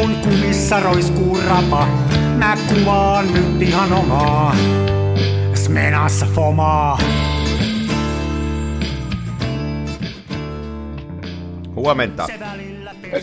[0.00, 1.86] kun kumissa roiskuu rapa,
[2.38, 4.56] mä kuvaan nyt ihan omaa.
[5.54, 6.98] Smenassa fomaa.
[11.74, 12.26] Huomenta.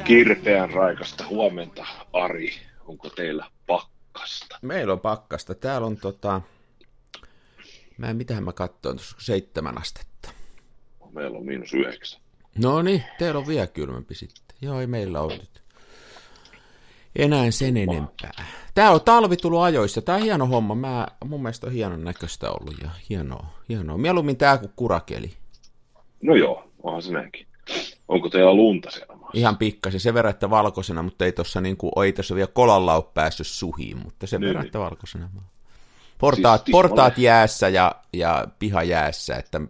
[0.04, 2.50] Kirpeän raikasta huomenta, Ari.
[2.86, 4.60] Onko teillä pakkasta?
[4.62, 5.56] Meillä on pakkasta.
[5.56, 6.42] Täällä on tota...
[7.98, 10.30] Mä en mitähän mä katsoin, tuossa seitsemän astetta.
[11.12, 12.22] Meillä on miinus yhdeksän.
[12.58, 14.58] No niin, teillä on vielä kylmempi sitten.
[14.62, 15.67] Joo, ei meillä ole nyt
[17.18, 18.46] enää sen enempää.
[18.76, 20.02] Tää on talvi tullut ajoissa.
[20.02, 20.76] Tää on hieno homma.
[20.76, 23.46] Mä, mun mielestä on hienon näköistä ollut ja hienoa.
[23.70, 23.98] hienoa.
[23.98, 25.34] Mieluummin tää kuin kurakeli.
[26.22, 27.48] No joo, onhan se näinkin.
[28.08, 29.38] Onko teillä lunta siellä maassa?
[29.38, 32.96] Ihan pikkasen, sen verran, että valkoisena, mutta ei tuossa niin kuin, ei tuossa vielä kolalla
[32.96, 34.68] ole päässyt suhiin, mutta sen niin, verran, niin.
[34.68, 35.30] että valkoisena.
[36.18, 39.62] Portaat, siis, portaat jäässä ja, ja piha jäässä, että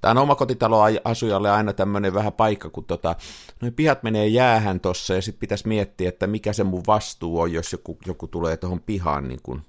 [0.00, 3.16] Tämä on omakotitaloasujalle aina tämmöinen vähän paikka, kun tota,
[3.60, 7.52] noin pihat menee jäähän tuossa ja sitten pitäisi miettiä, että mikä se mun vastuu on,
[7.52, 9.62] jos joku, joku tulee tuohon pihaan, niin kun,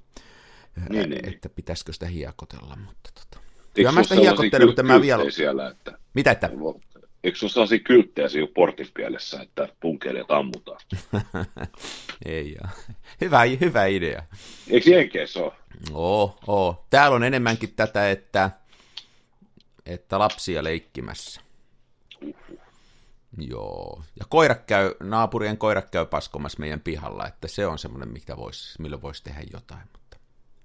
[0.89, 2.77] niin, niin, että pitäisikö sitä hiekotella.
[2.85, 3.43] Mutta tota.
[3.73, 5.31] Kyllä mä sitä hiekottelen, mutta mä vielä...
[5.31, 5.97] Siellä, että...
[6.13, 6.49] Mitä että?
[7.23, 10.79] Eikö ole sellaisia kylttejä siinä portin pielessä, että punkeilijat ammutaan?
[12.25, 12.71] Ei ole.
[13.21, 14.23] Hyvä, hyvä idea.
[14.69, 15.53] Eikö Jenkeissä ole?
[15.93, 16.85] Oo, oo.
[16.89, 18.51] Täällä on enemmänkin tätä, että
[19.85, 21.41] että lapsia leikkimässä.
[23.37, 24.03] Joo.
[24.19, 28.79] Ja koirat käy, naapurien koirat käy paskomassa meidän pihalla, että se on semmoinen, mitä vois,
[28.79, 29.83] millä voisi tehdä jotain.
[29.91, 30.17] Mutta...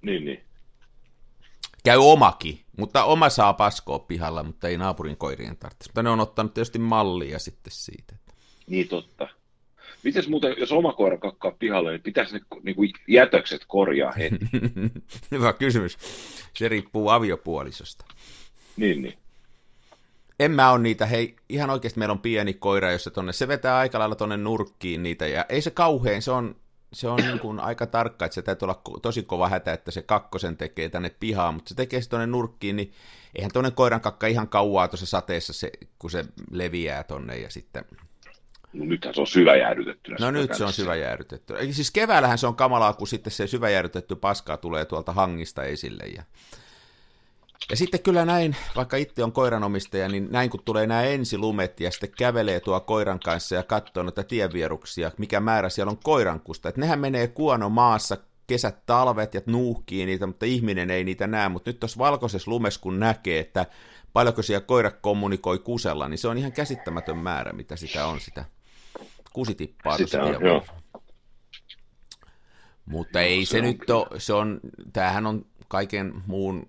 [0.03, 0.45] Niin, niin.
[1.85, 5.89] Käy omakin, mutta oma saa paskoa pihalla, mutta ei naapurin koirien tarvitse.
[5.89, 8.17] Mutta ne on ottanut tietysti mallia sitten siitä.
[8.67, 9.29] Niin totta.
[10.03, 14.39] Mites muuten, jos oma koira kakkaa pihalle, niin pitäisi ne niin kuin jätökset korjaa heti?
[15.31, 15.99] Hyvä kysymys.
[16.55, 18.05] Se riippuu aviopuolisosta.
[18.77, 19.19] Niin, niin.
[20.41, 23.77] En mä ole niitä, hei, ihan oikeasti meillä on pieni koira, jossa tonne, se vetää
[23.77, 26.57] aika lailla tonne nurkkiin niitä, ja ei se kauhean, se on,
[26.93, 30.03] se on niin kuin aika tarkka, että se täytyy olla tosi kova hätä, että se
[30.03, 32.93] kakkosen tekee tänne pihaan, mutta se tekee se tonne nurkkiin, niin
[33.35, 37.85] eihän tuonne koiran kakka ihan kauaa tuossa sateessa, se, kun se leviää tonne ja sitten...
[38.73, 40.17] No nythän se on syväjäädytettynä.
[40.21, 41.59] No nyt se on syväjäädytetty.
[41.59, 46.05] Eli siis keväällähän se on kamalaa, kun sitten se syväjäädytetty paskaa tulee tuolta hangista esille
[46.05, 46.23] ja
[47.71, 51.91] ja sitten kyllä näin, vaikka itse on koiranomistaja, niin näin kun tulee nämä ensilumet ja
[51.91, 56.69] sitten kävelee tuo koiran kanssa ja katsoo noita tienvieruksia, mikä määrä siellä on koirankusta.
[56.69, 58.17] Että nehän menee kuono maassa
[58.47, 61.49] kesät, talvet ja nuuhkii niitä, mutta ihminen ei niitä näe.
[61.49, 63.67] Mutta nyt tuossa valkoisessa lumessa kun näkee, että
[64.13, 68.45] paljonko siellä koira kommunikoi kusella, niin se on ihan käsittämätön määrä, mitä sitä on, sitä
[69.33, 70.67] kusitippaa sitä on, joo.
[72.87, 74.61] Mutta ei se, se nyt ole, se on,
[74.93, 76.69] tämähän on kaiken muun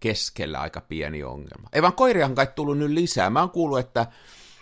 [0.00, 1.68] keskellä aika pieni ongelma.
[1.72, 3.30] Ei vaan koiriahan kai tullut nyt lisää.
[3.30, 4.06] Mä oon kuullut, että,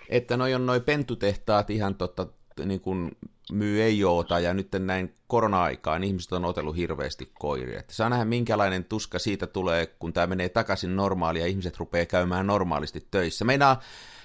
[0.08, 2.26] että noi on noi pentutehtaat ihan totta,
[2.64, 3.16] niin kuin
[3.52, 7.78] myy ei joota, ja nyt näin korona-aikaan ihmiset on otellut hirveästi koiria.
[7.78, 12.06] Että saa nähdä, minkälainen tuska siitä tulee, kun tämä menee takaisin normaalia ja ihmiset rupeaa
[12.06, 13.44] käymään normaalisti töissä.
[13.44, 13.80] Meinaa,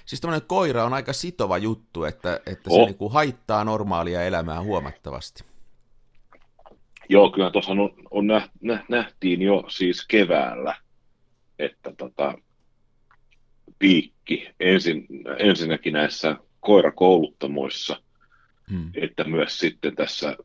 [0.06, 2.86] siis tämmöinen koira on aika sitova juttu, että, että se oh.
[2.86, 5.44] niin kuin haittaa normaalia elämää huomattavasti.
[7.08, 8.26] Joo, kyllä tuossa on, on
[8.88, 10.74] nähtiin jo siis keväällä,
[11.64, 12.34] että tota,
[13.78, 15.06] piikki ensin,
[15.38, 18.02] ensinnäkin näissä koirakouluttamoissa,
[18.70, 18.90] hmm.
[18.94, 20.36] että myös sitten tässä,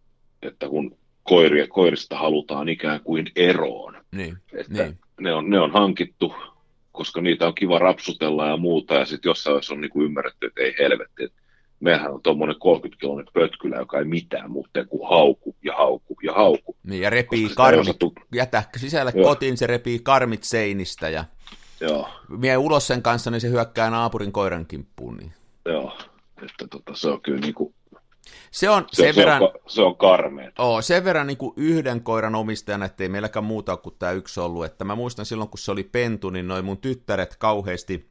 [0.42, 5.00] että kun koiria, koirista halutaan ikään kuin eroon, niin, että niin.
[5.22, 6.36] Ne, on, ne on hankittu,
[6.92, 10.48] koska niitä on kiva rapsutella ja muuta, ja sitten jossain vaiheessa on niin kuin ymmärretty,
[10.48, 11.42] että ei helvetti, että
[11.80, 16.34] meillähän on tuommoinen 30 kiloinen pötkylä, joka ei mitään muuta kuin hauku ja hauku ja
[16.34, 16.76] hauku.
[16.84, 18.14] Niin, ja repii karmit, osattu...
[18.36, 19.30] jätä sisällä Joo.
[19.30, 21.26] kotiin, se repii karmit seinistä ja
[21.82, 22.10] Joo.
[22.42, 25.18] vie ulos sen kanssa, niin se hyökkää naapurin koiran kimppuun.
[25.18, 25.34] Niin.
[25.66, 25.98] Joo,
[26.38, 27.74] että tota, se on kyllä niin kuin
[28.52, 30.52] se on se, sen se verran, on, se on karmea.
[30.60, 34.66] Oo, sen verran niin kuin yhden koiran omistajana, ettei meilläkään muuta kuin tämä yksi ollut.
[34.66, 38.10] Että mä muistan silloin, kun se oli pentu, niin noin mun tyttäret kauheasti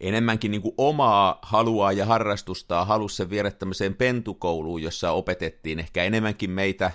[0.00, 6.04] enemmänkin niin kuin omaa haluaa ja harrastustaa halusi sen viedä tämmöiseen pentukouluun, jossa opetettiin ehkä
[6.04, 6.90] enemmänkin meitä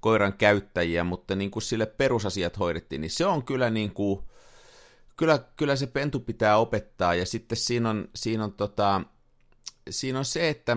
[0.00, 4.20] koiran käyttäjiä, mutta niin kuin sille perusasiat hoidettiin, niin se on kyllä niin kuin,
[5.16, 9.00] kyllä, kyllä se pentu pitää opettaa, ja sitten siinä on, siinä on, tota,
[9.90, 10.76] siinä on se, että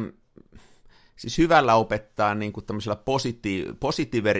[1.15, 4.39] siis hyvällä opettaa niin kuin tämmöisellä positiiv- positiiver,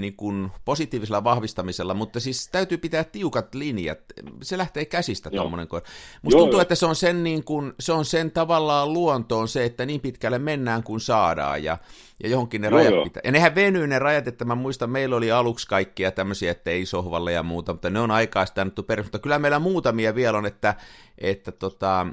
[0.00, 3.98] niin kuin positiivisella vahvistamisella, mutta siis täytyy pitää tiukat linjat.
[4.42, 5.86] Se lähtee käsistä tuommoinen koira.
[6.22, 6.62] Musta Joo, tuntuu, jo.
[6.62, 10.38] että se on, sen niin kuin, se on sen tavallaan luontoon se, että niin pitkälle
[10.38, 11.78] mennään kuin saadaan ja,
[12.22, 13.04] ja johonkin ne Joo, rajat jo.
[13.04, 13.20] pitää.
[13.24, 16.86] Ja nehän venyy ne rajat, että mä muistan, meillä oli aluksi kaikkia tämmöisiä, että ei
[16.86, 19.06] sohvalle ja muuta, mutta ne on aikaa sitä annettu perus.
[19.06, 20.74] Mutta kyllä meillä muutamia vielä on, että,
[21.18, 22.06] että tota,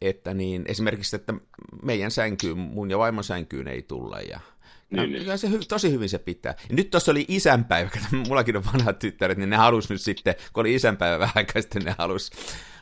[0.00, 1.34] että niin, esimerkiksi, että
[1.82, 4.40] meidän sänkyyn, mun ja vaimon sänkyyn ei tulla ja
[4.90, 5.38] niin, niin.
[5.38, 6.54] se tosi hyvin se pitää.
[6.68, 10.34] Ja nyt tuossa oli isänpäivä, kun mullakin on vanhat tyttäret, niin ne halus nyt sitten,
[10.52, 12.30] kun oli isänpäivä vähän aikaa sitten, ne halus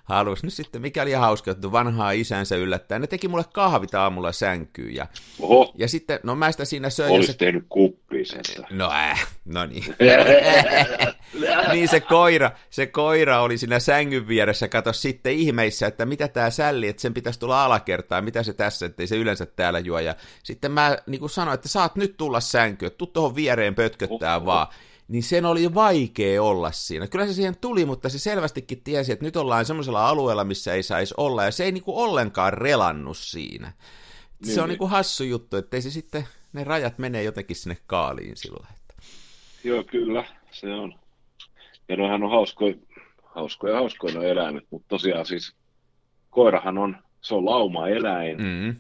[0.09, 2.99] halusi nyt sitten, mikä oli hauska, että vanhaa isänsä yllättää.
[2.99, 4.95] Ne teki mulle kahvit aamulla sänkyyn.
[4.95, 5.07] Ja,
[5.41, 5.73] Oho.
[5.79, 7.13] ja sitten, no mä sitä siinä söin.
[7.13, 7.39] Olisi se...
[7.39, 8.67] tehnyt kuppisesta.
[8.71, 9.85] No äh, no niin.
[11.73, 16.51] niin se koira, se koira oli siinä sängyn vieressä, kato sitten ihmeissä, että mitä tämä
[16.51, 19.99] sälli, että sen pitäisi tulla alakertaa, mitä se tässä, ettei se yleensä täällä juo.
[19.99, 24.37] Ja sitten mä niin kuin sanoin, että saat nyt tulla sänkyyn, tuu tuohon viereen pötköttää
[24.37, 24.47] Oho.
[24.47, 24.67] vaan
[25.09, 27.07] niin sen oli vaikea olla siinä.
[27.07, 30.83] Kyllä se siihen tuli, mutta se selvästikin tiesi, että nyt ollaan semmoisella alueella, missä ei
[30.83, 33.73] saisi olla, ja se ei niinku ollenkaan relannut siinä.
[34.45, 34.73] Niin, se on niin.
[34.73, 38.95] niinku hassu juttu, että ei se sitten, ne rajat menee jotenkin sinne kaaliin sillä että...
[39.65, 40.95] Joo, kyllä, se on.
[41.89, 42.75] Ja noihän on hauskoja,
[43.25, 45.55] hauskoja, hauskoja eläimet, mutta tosiaan siis
[46.31, 48.77] koirahan on, se on lauma-eläin, mm.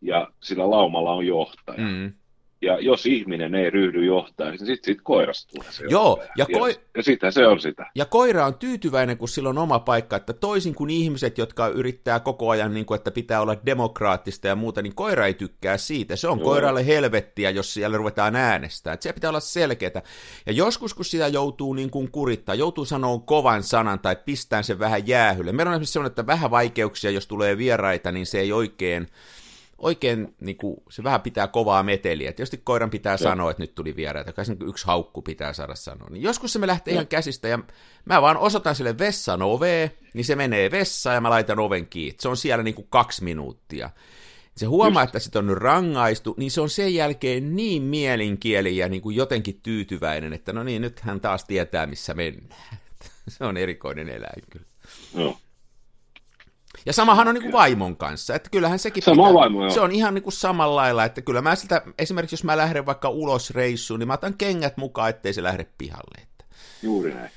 [0.00, 1.86] ja sillä laumalla on johtaja.
[1.86, 2.12] Mm.
[2.62, 6.68] Ja jos ihminen ei ryhdy johtaa, niin sitten siitä koirasta tulee se Joo, ja, ko-
[6.68, 7.86] ja, ja sitä se on sitä.
[7.94, 12.20] Ja koira on tyytyväinen, kun sillä on oma paikka, että toisin kuin ihmiset, jotka yrittää
[12.20, 16.16] koko ajan, niin kuin, että pitää olla demokraattista ja muuta, niin koira ei tykkää siitä.
[16.16, 16.44] Se on Joo.
[16.44, 18.98] koiralle helvettiä, jos siellä ruvetaan äänestämään.
[19.00, 20.02] Se pitää olla selkeää.
[20.46, 24.78] Ja joskus, kun sitä joutuu niin kuin kurittaa, joutuu sanoa kovan sanan tai pistään sen
[24.78, 25.52] vähän jäähylle.
[25.52, 29.08] Meillä on esimerkiksi sellainen, että vähän vaikeuksia, jos tulee vieraita, niin se ei oikein
[29.82, 32.32] oikein niin kuin, se vähän pitää kovaa meteliä.
[32.32, 33.18] Tietysti koiran pitää ja.
[33.18, 36.08] sanoa, että nyt tuli vieraita, kai yksi haukku pitää saada sanoa.
[36.10, 36.96] Niin joskus se me lähtee ja.
[36.96, 37.58] ihan käsistä ja
[38.04, 42.16] mä vaan osoitan sille vessan oveen, niin se menee vessaan ja mä laitan oven kiinni.
[42.20, 43.90] Se on siellä niin kuin kaksi minuuttia.
[44.56, 45.08] Se huomaa, Just.
[45.08, 49.16] että sit on nyt rangaistu, niin se on sen jälkeen niin mielinkieli ja niin kuin
[49.16, 52.78] jotenkin tyytyväinen, että no niin, nyt hän taas tietää, missä mennään.
[53.28, 54.66] se on erikoinen eläin kyllä.
[55.14, 55.38] No.
[56.86, 59.70] Ja samahan on niin kuin vaimon kanssa, että kyllähän sekin Sama pitää, vaimo, joo.
[59.70, 62.86] se on ihan niin kuin samalla lailla, että kyllä mä sitä, esimerkiksi jos mä lähden
[62.86, 66.22] vaikka ulos reissuun, niin mä otan kengät mukaan, ettei se lähde pihalle.
[66.22, 66.44] Että.
[66.82, 67.30] Juuri näin.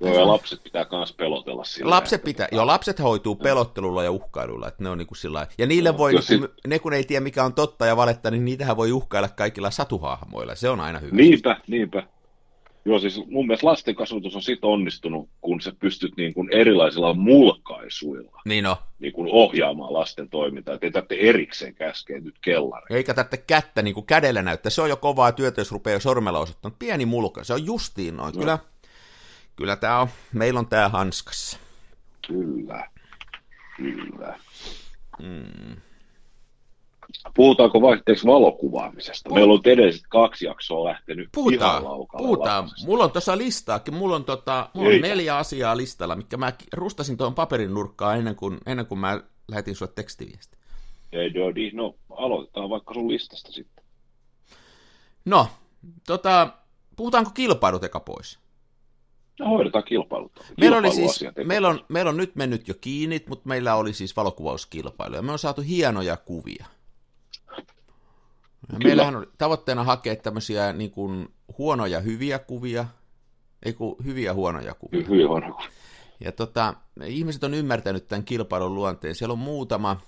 [0.00, 1.90] Joo, ja lapset pitää myös pelotella sillä.
[1.90, 2.24] Lapset että...
[2.24, 5.92] pitää, joo, lapset hoituu pelottelulla ja uhkailulla, että ne on niin kuin sillä Ja niille
[5.92, 6.50] no, voi, niin kuin, sit...
[6.66, 10.54] ne kun ei tiedä mikä on totta ja valetta, niin niitähän voi uhkailla kaikilla satuhahmoilla,
[10.54, 11.16] se on aina hyvä.
[11.16, 12.02] Niinpä, niinpä.
[12.84, 17.14] Joo, siis mun mielestä lasten kasvatus on sit onnistunut, kun sä pystyt niin kuin erilaisilla
[17.14, 18.78] mulkaisuilla niin no.
[18.98, 20.74] niin kuin ohjaamaan lasten toimintaa.
[20.74, 22.96] Että ei tarvitse erikseen käskeä nyt kellari.
[22.96, 24.70] Eikä tarvitse kättä niin kuin kädellä näyttää.
[24.70, 26.76] Se on jo kovaa työtä, jos rupeaa sormella osoittamaan.
[26.78, 28.34] Pieni mulka, se on justiin noin.
[28.34, 28.40] No.
[28.40, 28.58] Kyllä,
[29.56, 31.58] kyllä tää on, meillä on tää hanskassa.
[32.26, 32.88] Kyllä,
[33.76, 34.38] kyllä.
[35.22, 35.76] Mm.
[37.34, 39.30] Puhutaanko vaihteeksi valokuvaamisesta?
[39.30, 42.68] Puh- Meillä on edelliset kaksi jaksoa lähtenyt puhutaan, ihan Puhutaan.
[42.86, 43.94] Mulla on tuossa listaakin.
[43.94, 48.36] Mulla on, tota, mulla on neljä asiaa listalla, mikä mä rustasin tuon paperin nurkkaan ennen
[48.36, 50.56] kuin, ennen kuin mä lähetin sulle tekstiviesti.
[51.12, 53.84] Ei, joo, niin, no aloitetaan vaikka sun listasta sitten.
[55.24, 55.48] No,
[56.06, 56.48] tota,
[56.96, 58.38] puhutaanko kilpailut eka pois?
[59.40, 60.32] No hoidetaan kilpailut.
[60.60, 64.16] Meillä, oli siis, meillä, on, meillä on nyt mennyt jo kiinni, mutta meillä oli siis
[64.16, 66.66] valokuvauskilpailu ja me on saatu hienoja kuvia.
[68.70, 68.84] Kyllä.
[68.84, 71.28] Meillähän on tavoitteena hakea tämmöisiä niin kuin,
[71.58, 72.86] huonoja hyviä kuvia,
[73.62, 75.06] ei kun hyviä huonoja kuvia.
[75.08, 75.70] Hyviä huonoja kuvia.
[76.20, 76.74] Ja tota,
[77.06, 79.14] ihmiset on ymmärtänyt tämän kilpailun luonteen.
[79.14, 80.00] Siellä on muutama,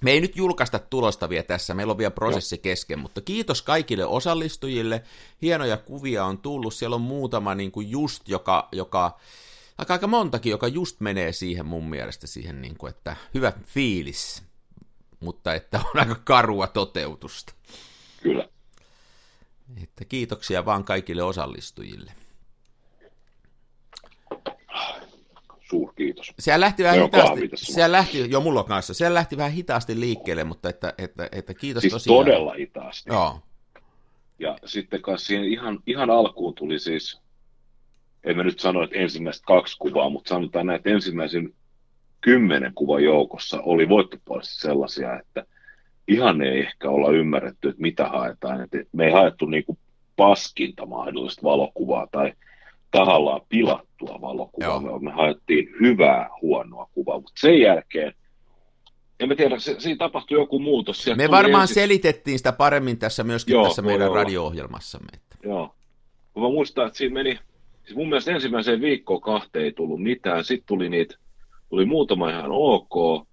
[0.00, 4.06] me ei nyt julkaista tulosta vielä tässä, meillä on vielä prosessi kesken, mutta kiitos kaikille
[4.06, 5.02] osallistujille.
[5.42, 9.18] Hienoja kuvia on tullut, siellä on muutama niin kuin just, joka, joka
[9.78, 14.47] aika, aika montakin, joka just menee siihen mun mielestä siihen, niin kuin, että hyvä fiilis
[15.20, 17.52] mutta että on aika karua toteutusta.
[18.22, 18.48] Kyllä.
[19.82, 22.12] Että kiitoksia vaan kaikille osallistujille.
[25.70, 26.32] Suurkiitos.
[26.38, 30.68] Siellä lähti vähän hitaasti, siellä lähti, jo mulla kanssa, siellä lähti vähän hitaasti liikkeelle, mutta
[30.68, 32.18] että, että, että kiitos siis tosiaan.
[32.18, 33.10] todella hitaasti.
[33.10, 33.40] Joo.
[34.38, 37.20] Ja sitten kanssa siihen ihan, ihan alkuun tuli siis,
[38.24, 41.54] en mä nyt sano, että ensimmäiset kaksi kuvaa, mutta sanotaan näin, että ensimmäisen
[42.20, 45.44] kymmenen kuvan joukossa oli voittopuolisesti sellaisia, että
[46.08, 48.60] ihan ei ehkä olla ymmärretty, että mitä haetaan.
[48.60, 49.78] Että me ei haettu niin kuin
[50.16, 52.32] paskinta mahdollista valokuvaa tai
[52.90, 54.98] tahallaan pilattua valokuvaa, Joo.
[54.98, 58.14] me haettiin hyvää, huonoa kuvaa, mutta sen jälkeen
[59.20, 61.02] en mä tiedä, se, siinä tapahtui joku muutos.
[61.02, 61.74] Sieltä me varmaan ensin...
[61.74, 65.08] selitettiin sitä paremmin tässä myöskin Joo, tässä meidän radio-ohjelmassamme.
[65.14, 65.36] Että...
[65.42, 65.74] Joo.
[66.36, 67.38] Mä muistan, että siinä meni,
[67.84, 71.16] siis mun mielestä ensimmäiseen viikkoon kahteen ei tullut mitään, sitten tuli niitä
[71.68, 73.26] tuli muutama ihan ok,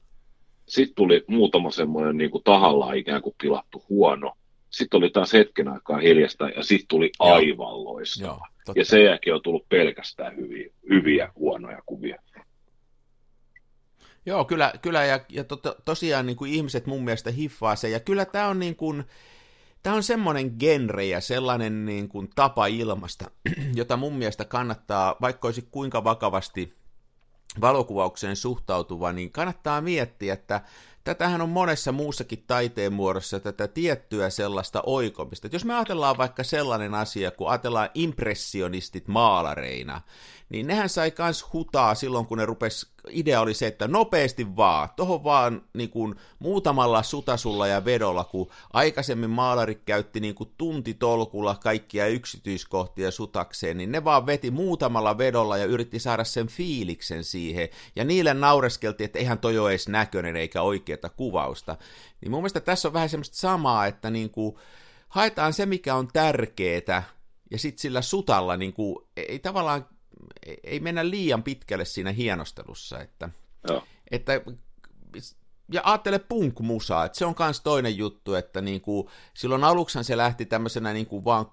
[0.68, 4.34] sitten tuli muutama semmoinen niin kuin tahallaan ikään kuin pilattu huono,
[4.70, 8.48] sitten oli taas hetken aikaa hiljasta ja sitten tuli aivan loistava.
[8.68, 12.22] Joo, ja sen jälkeen on tullut pelkästään hyviä, hyviä huonoja kuvia.
[14.26, 15.06] Joo, kyllä, kyllä.
[15.06, 18.60] Ja, ja to, tosiaan niin kuin ihmiset mun mielestä hiffaa se, ja kyllä tämä on
[18.60, 19.04] niin kuin,
[19.86, 23.32] Tämä on semmoinen genre ja sellainen niin kuin tapa ilmasta,
[23.76, 26.74] jota mun mielestä kannattaa, vaikka olisi kuinka vakavasti
[27.62, 30.62] valokuvaukseen suhtautuva, niin kannattaa miettiä, että
[31.06, 35.48] tätähän on monessa muussakin taiteen muodossa tätä tiettyä sellaista oikomista.
[35.52, 40.02] jos me ajatellaan vaikka sellainen asia, kun ajatellaan impressionistit maalareina,
[40.50, 44.90] niin nehän sai kans hutaa silloin, kun ne rupes, idea oli se, että nopeasti vaan,
[44.96, 51.56] tohon vaan niin kuin, muutamalla sutasulla ja vedolla, kun aikaisemmin maalarit käytti niin kuin, tuntitolkulla
[51.64, 57.70] kaikkia yksityiskohtia sutakseen, niin ne vaan veti muutamalla vedolla ja yritti saada sen fiiliksen siihen,
[57.96, 60.62] ja niille naureskeltiin, että eihän toi ole edes näköinen eikä
[60.96, 61.78] oikeata kuvausta.
[62.22, 64.56] Niin mun mielestä tässä on vähän semmoista samaa, että niin kuin,
[65.08, 67.04] haetaan se, mikä on tärkeetä,
[67.52, 69.86] ja sitten sillä sutalla niin kuin, ei tavallaan
[70.64, 73.30] ei mennä liian pitkälle siinä hienostelussa, että,
[73.68, 73.84] Joo.
[74.12, 74.42] että
[75.72, 80.18] ja ajattele punk-musaa, että se on myös toinen juttu, että niin kuin, silloin aluksi se
[80.18, 81.46] lähti tämmöisenä niin kuin vaan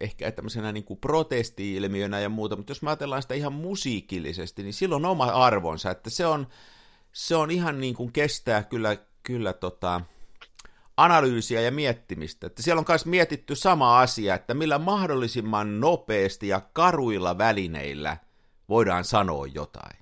[0.00, 4.74] ehkä tämmöisenä niin kuin protesti-ilmiönä ja muuta, mutta jos me ajatellaan sitä ihan musiikillisesti, niin
[4.74, 6.46] silloin on oma arvonsa, että se on,
[7.16, 10.00] se on ihan niin kuin kestää kyllä, kyllä tota,
[10.96, 12.46] analyysiä ja miettimistä.
[12.46, 18.16] Että siellä on myös mietitty sama asia, että millä mahdollisimman nopeasti ja karuilla välineillä
[18.68, 19.98] voidaan sanoa jotain.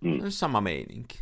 [0.00, 0.20] Mm.
[0.28, 1.18] Sama meininki.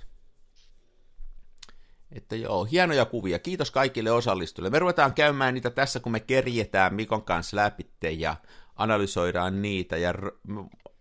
[2.12, 3.38] Että joo, hienoja kuvia.
[3.38, 4.70] Kiitos kaikille osallistujille.
[4.70, 7.86] Me ruvetaan käymään niitä tässä, kun me kerjetään Mikon kanssa läpi
[8.18, 8.36] ja
[8.76, 9.96] analysoidaan niitä.
[9.96, 10.14] Ja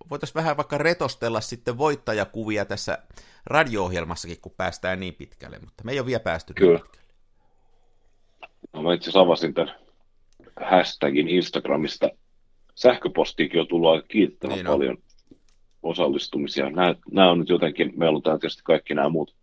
[0.09, 2.97] voitaisiin vähän vaikka retostella sitten voittajakuvia tässä
[3.45, 5.59] radio-ohjelmassakin, kun päästään niin pitkälle.
[5.59, 6.71] Mutta me ei ole vielä päästy Kyllä.
[6.73, 7.13] niin pitkälle.
[8.73, 9.75] No, mä itse asiassa avasin tämän
[10.69, 12.09] hashtagin Instagramista.
[12.75, 15.37] Sähköpostiikin on tullut aika kiittävän niin paljon on.
[15.83, 16.69] osallistumisia.
[16.69, 19.35] Nämä, nämä on nyt jotenkin, meillä on tietysti kaikki nämä muut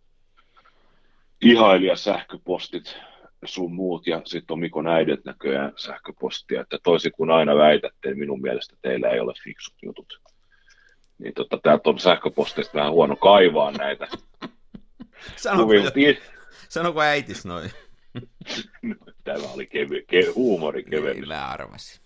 [1.41, 2.97] ihailijasähköpostit
[3.45, 8.19] sun muut, ja sitten on Mikon äidet näköjään sähköpostia, että toisin kuin aina väitätte, niin
[8.19, 10.21] minun mielestä teillä ei ole fiksut jutut.
[11.19, 14.07] Niin tota, täältä on sähköposteista vähän huono kaivaa näitä.
[15.35, 15.71] Sanoko,
[16.69, 17.71] sanoko äitis noin?
[19.23, 21.15] Tämä oli kevy, ke, huumori kevennys.
[21.15, 22.01] Niin, mä arvasin.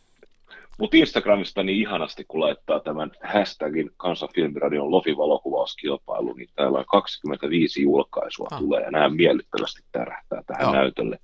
[0.79, 8.47] Mutta Instagramista niin ihanasti, kun laittaa tämän hashtagin kansanfilmiradion Lofi-valokuvauskilpailu, niin täällä on 25 julkaisua
[8.51, 8.59] ah.
[8.59, 10.73] tulee ja nämä miellyttävästi tärähtää tähän Joo.
[10.73, 11.19] näytölle.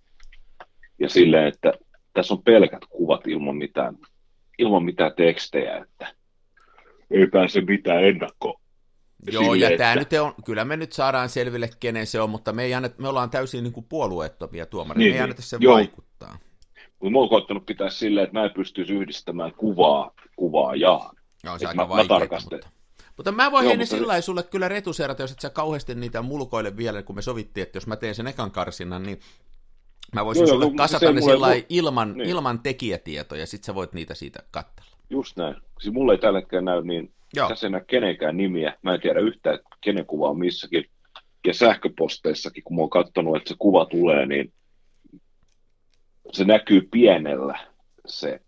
[0.99, 1.73] Ja silleen, että
[2.13, 3.97] tässä on pelkät kuvat ilman mitään,
[4.57, 6.13] ilman mitään tekstejä, että
[7.11, 8.59] ei pääse mitään ennakko
[9.31, 12.63] Joo, ja tämä nyt on, kyllä me nyt saadaan selville, kenen se on, mutta me,
[12.63, 15.23] ei annet, me ollaan täysin niin kuin puolueettomia tuomareita, niin, me ei niin.
[15.23, 15.73] anneta sen joo.
[15.73, 16.37] vaikuttaa.
[16.99, 21.15] Mutta mä oon koettanut pitää silleen, että mä en pystyisi yhdistämään kuvaa kuvaajaan.
[21.43, 22.69] Joo, se aika mä, vaikeaa, mä mutta...
[23.17, 24.21] Mutta mä voin heille sillä mutta...
[24.21, 27.87] sulle kyllä retuseerata, jos et sä kauheasti niitä mulkoille vielä, kun me sovittiin, että jos
[27.87, 29.19] mä teen sen ekan karsinnan, niin
[30.13, 32.29] mä voisin joo, sulle joo, kasata ne sillä ilman, niin.
[32.29, 34.88] ilman tekijätietoja, sit sä voit niitä siitä katsella.
[35.09, 35.55] Just näin.
[35.79, 37.49] Siis mulle ei tällä hetkellä näy niin Joo.
[37.49, 38.77] Tässä ei näe kenenkään nimiä.
[38.81, 40.85] Mä en tiedä yhtään, kenen kuva on missäkin.
[41.47, 44.53] Ja sähköposteissakin, kun mä oon katsonut, että se kuva tulee, niin
[46.31, 47.59] se näkyy pienellä
[48.05, 48.39] se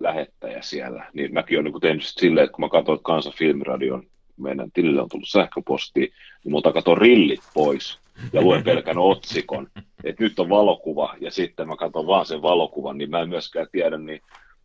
[0.00, 1.10] lähettäjä siellä.
[1.14, 4.02] Niin mäkin olen niin tehnyt silleen, että kun mä katsoin, että Kansan Filmiradion
[4.36, 7.98] meidän tilille on tullut sähköposti, niin multa katson rillit pois
[8.32, 9.68] ja luen pelkän otsikon,
[10.04, 13.66] että nyt on valokuva, ja sitten mä katson vaan sen valokuvan, niin mä en myöskään
[13.72, 14.20] tiedä, niin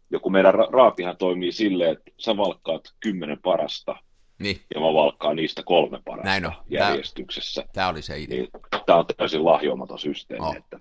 [0.09, 3.95] joku meidän ra- raapihan toimii silleen, että sä valkkaat kymmenen parasta,
[4.39, 4.61] niin.
[4.75, 6.53] ja mä valkkaan niistä kolme parasta Näin on.
[6.69, 7.65] järjestyksessä.
[7.73, 8.37] Tämä oli se idea.
[8.37, 8.49] Niin,
[8.85, 10.45] tämä on täysin lahjomaton systeemi.
[10.45, 10.55] Oh.
[10.55, 10.79] Että...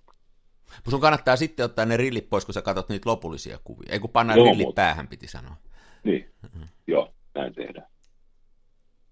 [0.89, 3.93] sun kannattaa sitten ottaa ne rillit pois, kun sä katsot niitä lopullisia kuvia.
[3.93, 4.83] Ei kun panna Joo, rillit mutta...
[4.83, 5.57] päähän, piti sanoa.
[6.05, 6.69] Niin, mm-hmm.
[6.87, 7.87] joo, näin tehdään.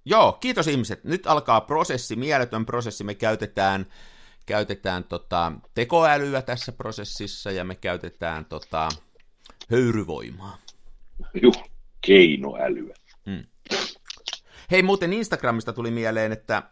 [0.04, 1.04] Joo, kiitos ihmiset.
[1.04, 3.04] Nyt alkaa prosessi, mieletön prosessi.
[3.04, 3.86] Me käytetään,
[4.46, 8.88] käytetään tota, tekoälyä tässä prosessissa ja me käytetään tota,
[9.70, 10.58] höyryvoimaa.
[11.42, 11.70] Juh,
[12.06, 12.94] keinoälyä.
[13.30, 13.44] Hmm.
[14.70, 16.62] Hei, muuten Instagramista tuli mieleen, että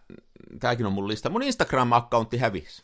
[0.61, 1.31] tämäkin on mun lista.
[1.31, 2.83] Mun Instagram-accountti hävisi.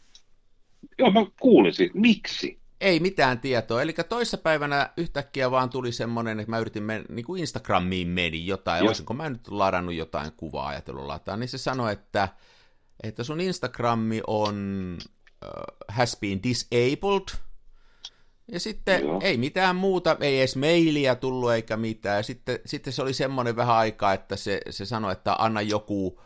[0.99, 1.91] Joo, mä kuulisin.
[1.95, 2.61] Miksi?
[2.81, 3.83] Ei mitään tietoa.
[3.83, 8.79] Eli toissapäivänä yhtäkkiä vaan tuli semmoinen, että mä yritin men, niin kuin Instagramiin meni jotain.
[8.79, 8.89] Joo.
[8.89, 11.37] Olisinko mä nyt ladannut jotain kuvaa ajatellut lataa.
[11.37, 12.29] Niin se sanoi, että,
[13.03, 14.97] että sun Instagrammi on
[15.45, 15.51] uh,
[15.89, 17.29] has been disabled–
[18.53, 19.21] ja sitten Joo.
[19.23, 22.17] ei mitään muuta, ei edes mailia tullut eikä mitään.
[22.17, 26.21] Ja sitten, sitten se oli semmoinen vähän aikaa, että se, se sanoi, että anna joku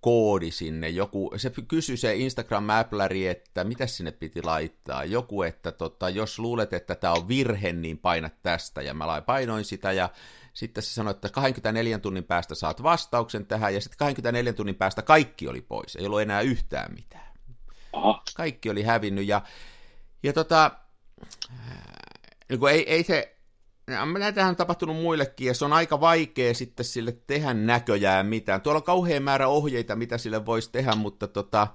[0.00, 6.08] koodi sinne, joku, se kysyi se Instagram-äpläri, että mitä sinne piti laittaa, joku, että tota,
[6.08, 10.08] jos luulet, että tämä on virhe, niin painat tästä, ja mä painoin sitä, ja
[10.52, 15.02] sitten se sanoi, että 24 tunnin päästä saat vastauksen tähän, ja sitten 24 tunnin päästä
[15.02, 17.32] kaikki oli pois, ei ollut enää yhtään mitään.
[17.92, 18.22] Aha.
[18.36, 19.42] Kaikki oli hävinnyt, ja,
[20.22, 20.70] ja tota,
[22.48, 23.36] niin ei, ei se,
[24.18, 28.60] Näitähän on tapahtunut muillekin, ja se on aika vaikea sitten sille tehdä näköjään mitään.
[28.60, 31.66] Tuolla on kauhean määrä ohjeita, mitä sille voisi tehdä, mutta tota,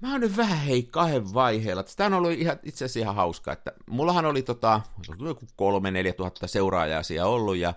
[0.00, 1.84] mä oon nyt vähän hei kahden vaiheella.
[1.96, 4.80] Tämä on ollut ihan, itse asiassa ihan hauska, että mullahan oli tota,
[5.24, 7.74] joku kolme, neljä tuhatta seuraajaa siellä ollut, ja,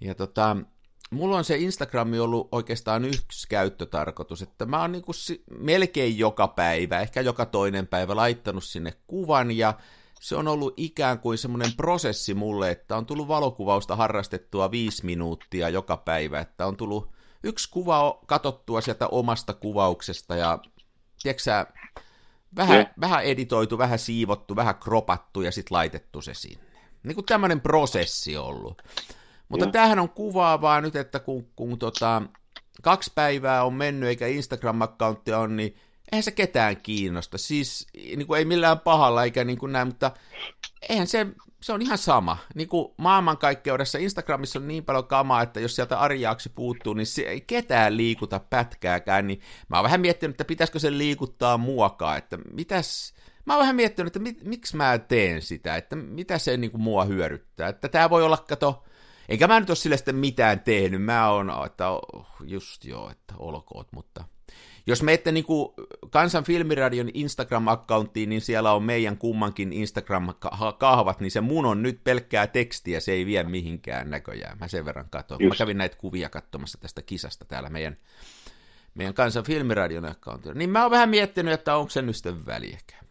[0.00, 0.56] ja tota,
[1.10, 5.12] mulla on se Instagrami ollut oikeastaan yksi käyttötarkoitus, että mä oon niinku
[5.58, 9.74] melkein joka päivä, ehkä joka toinen päivä laittanut sinne kuvan, ja
[10.20, 15.68] se on ollut ikään kuin semmoinen prosessi mulle, että on tullut valokuvausta harrastettua viisi minuuttia
[15.68, 17.10] joka päivä, että on tullut
[17.42, 20.58] yksi kuva katottua sieltä omasta kuvauksesta ja
[21.22, 21.66] tiedätkö
[22.56, 26.68] vähän, vähän editoitu, vähän siivottu, vähän kropattu ja sitten laitettu se sinne.
[27.02, 28.82] Niin kuin tämmöinen prosessi ollut.
[29.48, 29.72] Mutta ja.
[29.72, 32.22] tämähän on kuvaavaa nyt, että kun, kun tota,
[32.82, 35.76] kaksi päivää on mennyt eikä Instagram-akkaunttia on, niin
[36.12, 37.38] eihän se ketään kiinnosta.
[37.38, 40.10] Siis niin kuin ei millään pahalla eikä niin kuin näin, mutta
[40.88, 41.26] eihän se,
[41.62, 42.38] se on ihan sama.
[42.54, 47.22] Niin kuin maailmankaikkeudessa Instagramissa on niin paljon kamaa, että jos sieltä arjaaksi puuttuu, niin se
[47.22, 49.26] ei ketään liikuta pätkääkään.
[49.26, 53.14] Niin mä oon vähän miettinyt, että pitäisikö se liikuttaa muokaa, että mitäs...
[53.46, 56.80] Mä oon vähän miettinyt, että mit, miksi mä teen sitä, että mitä se niin kuin
[56.80, 57.68] mua hyödyttää.
[57.68, 58.84] Että tämä voi olla, kato,
[59.28, 61.84] eikä mä nyt ole sille sitten mitään tehnyt, mä oon, että
[62.40, 64.24] just joo, että olkoot, mutta
[64.86, 65.68] jos menette niin kuin
[66.10, 72.46] Kansan Filmiradion Instagram-akkaunttiin, niin siellä on meidän kummankin Instagram-kahvat, niin se mun on nyt pelkkää
[72.46, 74.58] tekstiä, se ei vie mihinkään näköjään.
[74.58, 75.38] Mä sen verran katson.
[75.48, 77.96] Mä kävin näitä kuvia katsomassa tästä kisasta täällä meidän,
[78.94, 80.54] meidän Kansan Filmiradion accountilla.
[80.54, 83.07] Niin mä oon vähän miettinyt, että onko se nyt sitten väliäkään.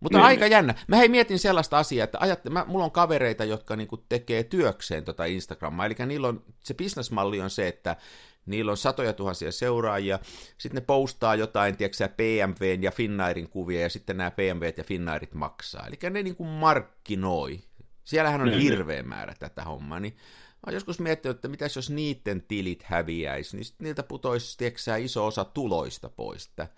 [0.00, 0.52] Mutta, niin, aika niin.
[0.52, 0.74] jännä.
[0.88, 5.04] Mä hei mietin sellaista asiaa, että ajatte, mä, mulla on kavereita, jotka niinku tekee työkseen
[5.04, 7.96] tota Instagrammaa, eli niillä on, se bisnesmalli on se, että
[8.46, 10.18] niillä on satoja tuhansia seuraajia,
[10.58, 15.34] sitten ne postaa jotain, tiedätkö PMVn ja Finnairin kuvia, ja sitten nämä PMVt ja Finnairit
[15.34, 15.86] maksaa.
[15.86, 17.60] Eli ne niin kuin markkinoi.
[18.04, 18.62] Siellähän on mm-hmm.
[18.62, 23.56] hirveä määrä tätä hommaa, niin mä oon joskus miettinyt, että mitäs jos niiden tilit häviäisi,
[23.56, 26.46] niin niiltä putoisi, tiedätkö iso osa tuloista pois.
[26.46, 26.68] Että...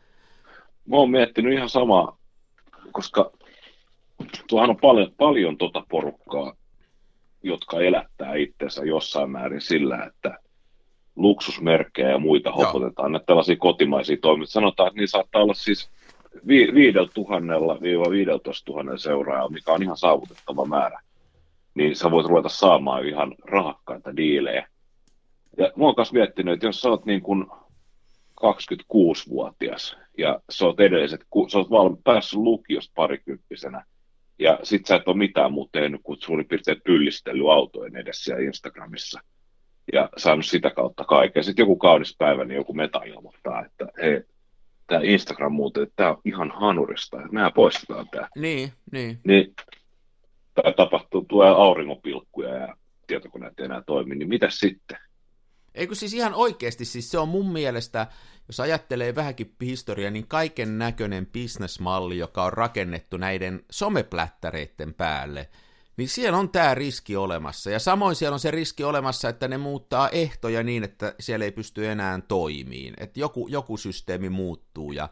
[0.88, 2.18] Mä oon miettinyt ihan samaa,
[2.92, 3.30] koska
[4.48, 6.54] tuohan on paljon, paljon tota porukkaa,
[7.42, 10.38] jotka elättää itsensä jossain määrin sillä, että
[11.16, 14.52] luksusmerkkejä ja muita hopotetaan, että tällaisia kotimaisia toimintoja.
[14.52, 15.90] Sanotaan, että niin saattaa olla siis
[16.48, 21.00] vi- viidellä tuhannella viiva 15 tuhannella seuraajaa, mikä on ihan saavutettava määrä,
[21.74, 24.68] niin sä voit ruveta saamaan ihan rahakkaita diilejä.
[25.58, 27.46] Ja mä oon myös miettinyt, että jos sä oot niin kuin
[28.42, 31.20] 26-vuotias ja sä oot edelliset,
[31.52, 33.84] sä oot val- päässyt lukiosta parikymppisenä,
[34.38, 38.40] ja sit sä et ole mitään muuta tehnyt kuin suurin piirtein pyllistellyt autojen edessä ja
[38.40, 39.20] Instagramissa–
[39.92, 41.44] ja saanut sitä kautta kaiken.
[41.44, 44.22] Sitten joku kaunis päivä, niin joku meta ilmoittaa, että hei,
[44.86, 48.28] tämä Instagram muuten, että tämä on ihan hanurista, että mehän poistetaan tämä.
[48.36, 49.18] Niin, niin.
[49.24, 49.54] niin
[50.54, 52.76] tämä tapahtuu, tulee auringonpilkkuja ja
[53.06, 54.98] tietokoneet ei enää toimi, niin mitä sitten?
[55.74, 58.06] Eikö siis ihan oikeasti, siis se on mun mielestä,
[58.48, 65.48] jos ajattelee vähänkin historiaa, niin kaiken näköinen bisnesmalli, joka on rakennettu näiden someplättäreiden päälle,
[65.96, 67.70] niin siellä on tämä riski olemassa.
[67.70, 71.52] Ja samoin siellä on se riski olemassa, että ne muuttaa ehtoja niin, että siellä ei
[71.52, 72.94] pysty enää toimiin.
[72.98, 75.08] Että joku, joku systeemi muuttuu ja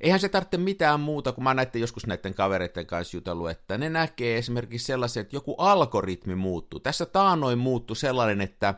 [0.00, 3.90] eihän se tarvitse mitään muuta, kun mä näiden joskus näiden kavereiden kanssa jutellut, että ne
[3.90, 6.80] näkee esimerkiksi sellaisen, että joku algoritmi muuttuu.
[6.80, 8.74] Tässä taanoin muuttui sellainen, että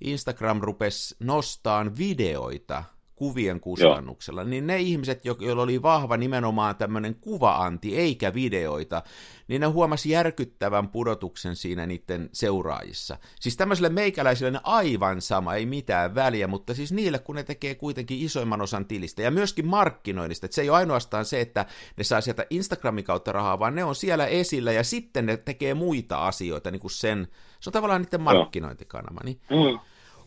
[0.00, 2.84] Instagram rupesi nostaan videoita
[3.16, 4.48] kuvien kustannuksella, Joo.
[4.48, 9.02] niin ne ihmiset, joilla oli vahva nimenomaan tämmöinen kuvaanti eikä videoita,
[9.48, 13.16] niin ne huomasi järkyttävän pudotuksen siinä niiden seuraajissa.
[13.40, 17.74] Siis tämmöiselle meikäläisille ne aivan sama, ei mitään väliä, mutta siis niille, kun ne tekee
[17.74, 22.04] kuitenkin isoimman osan tilistä ja myöskin markkinoinnista, että se ei ole ainoastaan se, että ne
[22.04, 26.26] saa sieltä Instagramin kautta rahaa, vaan ne on siellä esillä ja sitten ne tekee muita
[26.26, 27.28] asioita, niin kuin sen,
[27.60, 29.20] se on tavallaan niiden markkinointikanava.
[29.24, 29.78] Niin mm.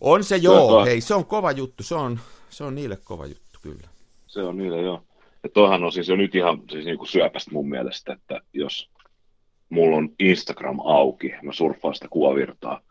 [0.01, 2.19] On se joo, hei, se on kova juttu, se on,
[2.49, 3.87] se on niille kova juttu, kyllä.
[4.27, 5.03] Se on niille, joo.
[5.43, 8.89] Ja toihan on siis jo nyt ihan siis niin kuin syöpästä mun mielestä, että jos
[9.69, 12.81] mulla on Instagram auki, mä surffaan sitä kuvavirtaa,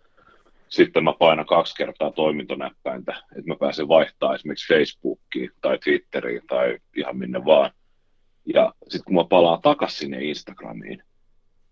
[0.69, 6.79] sitten mä painan kaksi kertaa toimintonäppäintä, että mä pääsen vaihtaa esimerkiksi Facebookiin tai Twitteriin tai
[6.97, 7.71] ihan minne vaan.
[8.55, 11.03] Ja sitten kun mä palaan takaisin sinne Instagramiin,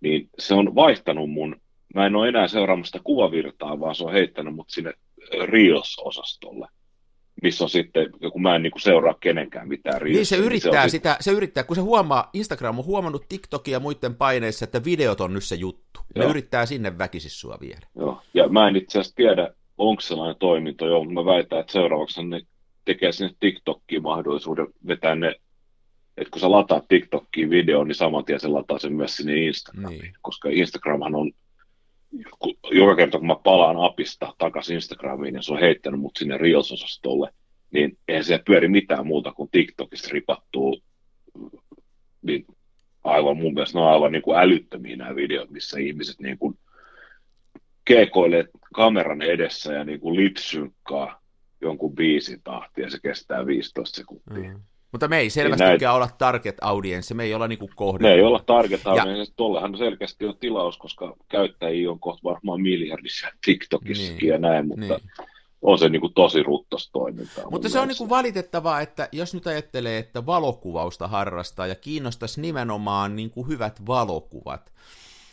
[0.01, 1.61] niin se on vaihtanut mun,
[1.94, 4.92] mä en ole enää seuraamassa kuvavirtaa, vaan se on heittänyt mut sinne
[5.44, 6.68] Reels-osastolle.
[7.42, 10.83] Missä on sitten, kun mä en niin kuin seuraa kenenkään mitään riistä, Niin se yrittää
[10.83, 14.64] niin se sitä, se yrittää, kun se huomaa, Instagram on huomannut TikTokia ja muiden paineissa,
[14.64, 16.01] että videot on nyt se juttu.
[16.14, 16.31] Ne Joo.
[16.31, 17.87] yrittää sinne väkisin sua viedä.
[17.97, 22.25] Joo, ja mä en itse asiassa tiedä, onko sellainen toiminto, joo, mä väitän, että seuraavaksi
[22.25, 22.40] ne
[22.85, 25.35] tekee sinne TikTokkiin mahdollisuuden vetää ne,
[26.16, 30.01] että kun sä lataat TikTokkiin video, niin saman tien se lataa sen myös sinne Instagramiin,
[30.01, 30.14] niin.
[30.23, 31.33] koska Instagramhan on
[32.70, 37.31] joka kerta kun mä palaan apista takaisin Instagramiin ja se on heittänyt mut sinne Reels-osastolle,
[37.70, 40.83] niin eihän se pyöri mitään muuta kuin TikTokista ripattuu
[42.22, 42.46] niin
[43.05, 46.59] aivan mun mielestä ne on aivan niin kuin älyttömiä nämä videot, missä ihmiset niin kuin
[47.85, 51.20] keekoilee kameran edessä ja niin kuin lipsynkkaa
[51.61, 54.53] jonkun biisin tahti ja se kestää 15 sekuntia.
[54.53, 54.61] Mm.
[54.94, 55.94] Mutta me ei selvästikään näin...
[55.94, 58.09] olla target audience, me ei olla niinku kohde.
[58.09, 59.35] Me ei olla target audience, ja...
[59.37, 64.28] tuollehan selkeästi on tilaus, koska käyttäjiä on kohta varmaan miljardissa TikTokissakin niin.
[64.28, 65.28] ja näin, mutta niin.
[65.62, 67.50] on se niinku tosi ruttos toimintaa.
[67.50, 73.16] Mutta se on niinku valitettavaa, että jos nyt ajattelee, että valokuvausta harrastaa ja kiinnostaisi nimenomaan
[73.16, 74.72] niinku hyvät valokuvat,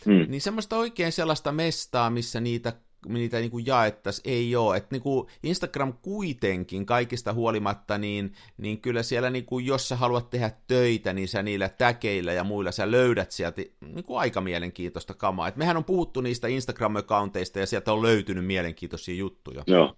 [0.05, 0.25] hmm.
[0.27, 2.73] niin semmoista oikein sellaista mestaa, missä niitä
[3.07, 4.77] niitä niin kuin jaettaisiin, ei ole.
[4.77, 9.95] Että niin kuin Instagram kuitenkin kaikista huolimatta, niin, niin kyllä siellä, niin kuin, jos sä
[9.95, 14.41] haluat tehdä töitä, niin sä niillä täkeillä ja muilla sä löydät sieltä niin kuin aika
[14.41, 15.47] mielenkiintoista kamaa.
[15.47, 19.63] Et mehän on puhuttu niistä Instagram-accounteista ja sieltä on löytynyt mielenkiintoisia juttuja.
[19.67, 19.95] Joo.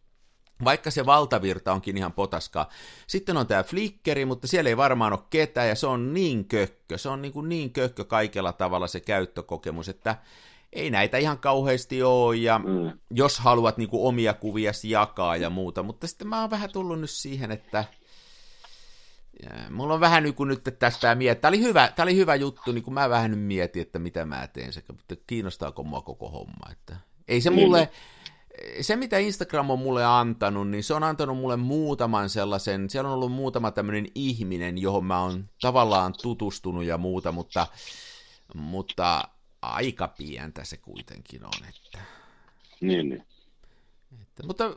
[0.63, 2.69] Vaikka se valtavirta onkin ihan potaska.
[3.07, 6.97] Sitten on tämä Flickeri, mutta siellä ei varmaan ole ketään, ja se on niin kökkö.
[6.97, 10.17] Se on niin, kuin niin kökkö kaikella tavalla se käyttökokemus, että
[10.75, 12.99] ei näitä ihan kauheasti ole, ja mm.
[13.11, 16.99] jos haluat niin kuin, omia kuvia jakaa ja muuta, mutta sitten mä oon vähän tullut
[16.99, 17.85] nyt siihen, että
[19.43, 22.35] ja, mulla on vähän niin kuin nyt tästä mietin, tämä oli hyvä, tämä oli hyvä
[22.35, 24.93] juttu, niin kuin mä vähän nyt mietin, että mitä mä teen, sekä
[25.27, 27.89] kiinnostaako mua koko homma, että ei se mulle,
[28.73, 28.83] niin.
[28.83, 33.13] se mitä Instagram on mulle antanut, niin se on antanut mulle muutaman sellaisen, siellä on
[33.13, 37.67] ollut muutama tämmöinen ihminen, johon mä oon tavallaan tutustunut ja muuta, mutta,
[38.53, 39.23] mutta
[39.63, 41.69] aika pientä se kuitenkin on.
[41.69, 41.99] Että...
[42.81, 43.25] Niin, niin.
[44.21, 44.75] Että, mutta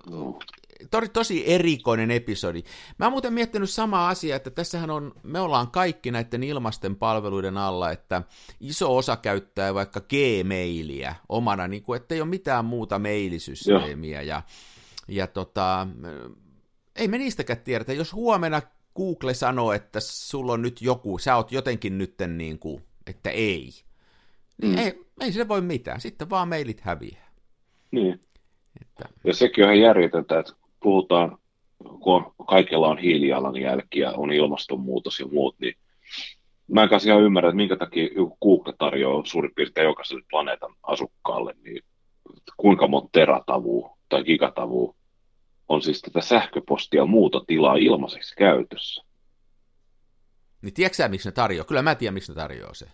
[0.90, 2.62] to, tosi erikoinen episodi.
[2.98, 7.56] Mä oon muuten miettinyt sama asia, että tässähän on, me ollaan kaikki näiden ilmasten palveluiden
[7.56, 8.22] alla, että
[8.60, 14.22] iso osa käyttää vaikka Gmailia omana, niin kuin, että ei ole mitään muuta mailisysteemiä.
[14.22, 14.42] Ja,
[15.08, 15.88] ja tota,
[16.96, 17.92] ei me niistäkään tiedetä.
[17.92, 18.62] Jos huomenna
[18.96, 23.72] Google sanoo, että sulla on nyt joku, sä oot jotenkin nytten niin kuin, että ei,
[24.62, 24.78] niin mm.
[24.78, 27.30] ei, ei se voi mitään, sitten vaan mailit häviää.
[27.90, 28.20] Niin.
[28.80, 29.08] Että...
[29.24, 31.38] Ja sekin on ihan järjetöntä, että puhutaan,
[31.78, 35.74] kun kaikilla on hiilijalanjälki ja on ilmastonmuutos ja muut, niin
[36.68, 38.08] mä en kanssa ihan ymmärrä, että minkä takia
[38.42, 41.82] Google tarjoaa suurin piirtein jokaiselle planeetan asukkaalle, niin
[42.56, 44.94] kuinka monta teratavua tai gigatavua
[45.68, 49.04] on siis tätä sähköpostia ja muuta tilaa ilmaiseksi käytössä.
[50.62, 51.64] Niin tiedätkö miksi ne tarjoaa?
[51.64, 52.86] Kyllä mä tiedän, miksi ne tarjoaa se.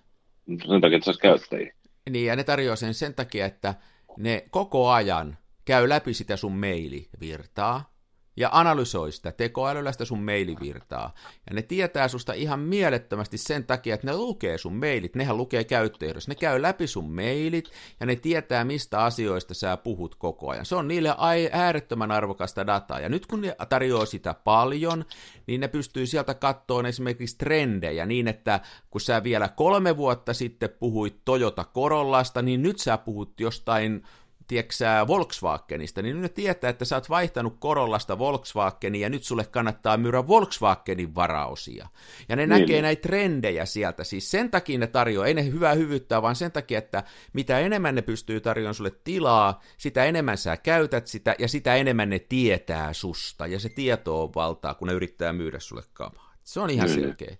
[0.47, 1.75] Sen takia, että saisi käyttäjiä.
[2.11, 3.75] Niin, ja ne tarjoaa sen sen takia, että
[4.17, 7.92] ne koko ajan käy läpi sitä sun mailivirtaa,
[8.37, 11.13] ja analysoi sitä tekoälyllä sitä sun mailivirtaa.
[11.51, 15.65] Ja ne tietää susta ihan mielettömästi sen takia, että ne lukee sun mailit, nehän lukee
[15.65, 16.31] käyttöehdossa.
[16.31, 20.67] Ne käy läpi sun mailit ja ne tietää, mistä asioista sä puhut koko ajan.
[20.67, 21.15] Se on niille
[21.53, 23.01] äärettömän arvokasta dataa.
[23.01, 25.05] Ja nyt kun ne tarjoaa sitä paljon,
[25.47, 30.71] niin ne pystyy sieltä kattoon esimerkiksi trendejä niin, että kun sä vielä kolme vuotta sitten
[30.71, 34.03] puhuit Toyota Corollasta, niin nyt sä puhut jostain
[34.47, 39.97] tieksää Volkswagenista, niin ne tietää, että sä oot vaihtanut Corollasta Volkswageniin ja nyt sulle kannattaa
[39.97, 41.89] myydä Volkswagenin varaosia.
[42.29, 42.61] Ja ne niin.
[42.61, 46.53] näkee näitä trendejä sieltä, siis sen takia ne tarjoaa, ei ne hyvää hyvyyttää, vaan sen
[46.53, 47.03] takia, että
[47.33, 52.11] mitä enemmän ne pystyy tarjoamaan sulle tilaa, sitä enemmän sä käytät sitä ja sitä enemmän
[52.11, 56.33] ne tietää susta ja se tieto on valtaa, kun ne yrittää myydä sulle kamaa.
[56.45, 57.01] Se on ihan niin.
[57.01, 57.37] selkeä.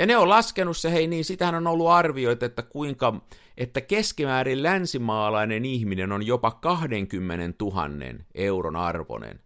[0.00, 3.20] Ja ne on laskenut se, hei niin, sitähän on ollut arvioita, että kuinka,
[3.56, 7.88] että keskimäärin länsimaalainen ihminen on jopa 20 000
[8.34, 9.40] euron arvoinen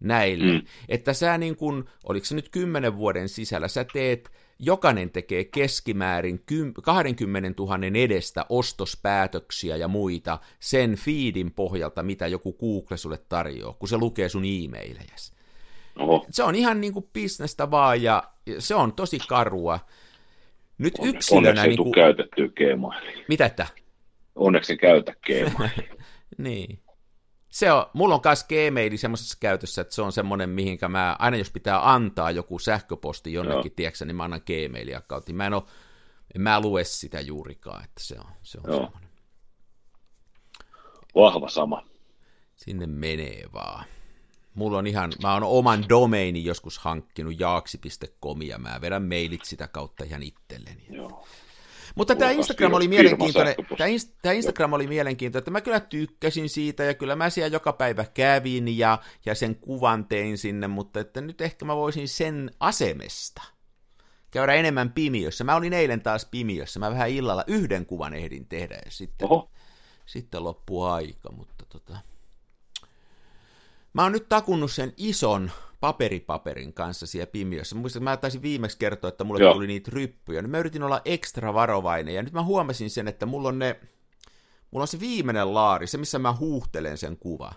[0.00, 0.52] näille.
[0.52, 0.66] Mm.
[0.88, 6.44] Että sä niin kuin, oliko se nyt 10 vuoden sisällä, sä teet, jokainen tekee keskimäärin
[6.82, 13.88] 20 000 edestä ostospäätöksiä ja muita sen feedin pohjalta, mitä joku Google sulle tarjoaa, kun
[13.88, 15.32] se lukee sun e-mailejäsi.
[15.98, 16.26] Oho.
[16.30, 18.22] Se on ihan niin kuin bisnestä vaan ja
[18.58, 19.80] se on tosi karua.
[20.78, 21.48] Nyt Onne, yksilönä...
[21.48, 21.92] Onneksi niin kuin...
[21.92, 23.24] käytetty Gmaili.
[23.28, 23.66] Mitä että?
[24.34, 25.14] Onneksi käytä
[26.38, 26.82] niin.
[27.48, 31.36] Se on, mulla on myös Gmaili semmoisessa käytössä, että se on semmoinen, mihinkä mä, aina
[31.36, 35.34] jos pitää antaa joku sähköposti jonnekin, tiedätkö, niin mä annan Gmaili-accountin.
[35.34, 35.62] Mä en, ole,
[36.34, 39.08] en mä lue sitä juurikaan, että se on, se on semmoinen.
[41.14, 41.86] Vahva sama.
[42.56, 43.84] Sinne menee vaan.
[44.58, 49.68] Mulla on ihan, mä oon oman domainin joskus hankkinut jaaksi.com ja mä vedän mailit sitä
[49.68, 50.86] kautta ihan itselleni.
[50.90, 51.26] Joo.
[51.94, 53.54] Mutta tämä Instagram oli mielenkiintoinen,
[54.22, 58.04] tämä Instagram oli mielenkiintoinen, että mä kyllä tykkäsin siitä ja kyllä mä siellä joka päivä
[58.04, 63.42] kävin ja, ja sen kuvan tein sinne, mutta että nyt ehkä mä voisin sen asemesta
[64.30, 65.44] käydä enemmän pimiössä.
[65.44, 69.50] Mä olin eilen taas pimiössä, mä vähän illalla yhden kuvan ehdin tehdä ja sitten, Oho.
[70.06, 71.98] sitten loppuu aika, mutta tota...
[73.98, 77.74] Mä oon nyt takunnut sen ison paperipaperin kanssa siellä pimiössä.
[77.74, 79.52] Mä muistan, että mä taisin viimeksi kertoa, että mulle Joo.
[79.52, 80.42] tuli niitä ryppyjä.
[80.42, 83.80] Nyt mä yritin olla ekstra varovainen, ja nyt mä huomasin sen, että mulla on ne,
[84.70, 87.52] mulla on se viimeinen laari, se missä mä huuhtelen sen kuva.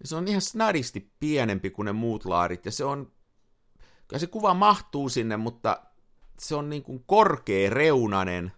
[0.00, 3.12] Ja se on ihan snadisti pienempi kuin ne muut laarit, ja se on,
[4.08, 5.82] kyllä se kuva mahtuu sinne, mutta
[6.38, 8.52] se on niin kuin korkea reunanen,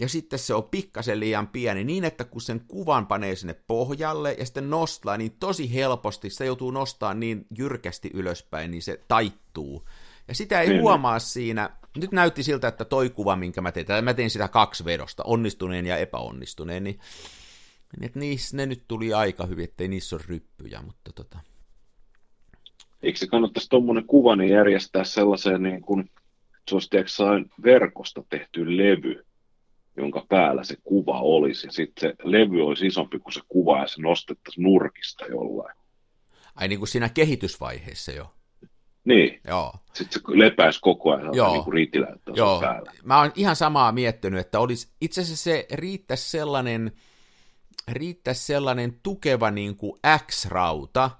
[0.00, 4.36] ja sitten se on pikkasen liian pieni, niin että kun sen kuvan panee sinne pohjalle
[4.38, 9.88] ja sitten nostaa, niin tosi helposti se joutuu nostamaan niin jyrkästi ylöspäin, niin se taittuu.
[10.28, 10.80] Ja sitä ei mm.
[10.80, 11.70] huomaa siinä.
[11.96, 15.22] Nyt näytti siltä, että toi kuva, minkä mä tein, tai mä tein sitä kaksi vedosta,
[15.26, 16.98] onnistuneen ja epäonnistuneen, niin,
[17.96, 21.38] niin että niissä ne nyt tuli aika hyvin, ettei niissä ole ryppyjä, mutta tota...
[23.02, 26.10] Eikö se kannattaisi tuommoinen kuva niin järjestää sellaiseen niin kuin,
[26.68, 26.90] se olisi
[27.62, 29.24] verkosta tehty levy,
[29.96, 31.66] jonka päällä se kuva olisi.
[31.66, 35.76] Ja sitten se levy olisi isompi kuin se kuva ja se nostettaisiin nurkista jollain.
[36.54, 38.34] Ai niin kuin siinä kehitysvaiheessa jo?
[39.04, 39.40] Niin.
[39.48, 39.72] Joo.
[39.92, 41.52] Sitten se lepäisi koko ajan Joo.
[41.52, 42.60] niin kuin Joo.
[42.60, 42.92] päällä.
[43.04, 46.92] Mä oon ihan samaa miettinyt, että olisi, itse asiassa se riittäisi sellainen,
[47.88, 51.10] riittäisi sellainen tukeva niin kuin X-rauta,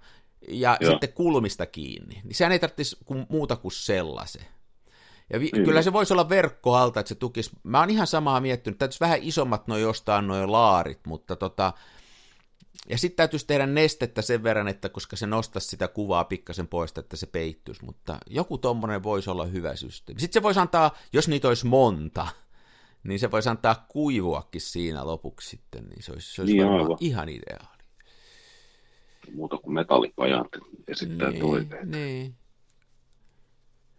[0.48, 0.90] ja Joo.
[0.90, 2.20] sitten kulmista kiinni.
[2.24, 2.96] Niin sehän ei tarvitsisi
[3.28, 4.42] muuta kuin sellaisen.
[5.32, 5.64] Ja vi- mm.
[5.64, 7.50] kyllä se voisi olla verkkoalta, että se tukisi.
[7.62, 11.72] Mä oon ihan samaa miettinyt, täytyisi vähän isommat noin jostain noin laarit, mutta tota,
[12.88, 16.92] ja sitten täytyisi tehdä nestettä sen verran, että koska se nostaisi sitä kuvaa pikkasen pois,
[16.98, 20.20] että se peittyisi, mutta joku tommonen voisi olla hyvä systeemi.
[20.20, 22.26] Sitten se voisi antaa, jos niitä olisi monta,
[23.08, 27.28] niin se voisi antaa kuivuakin siinä lopuksi sitten, niin se olisi, se olisi niin, ihan
[27.28, 27.80] ideaali.
[29.34, 30.46] Muuta kuin metallipajat
[30.88, 31.88] esittää niin, toiveet.
[31.88, 32.34] Niin.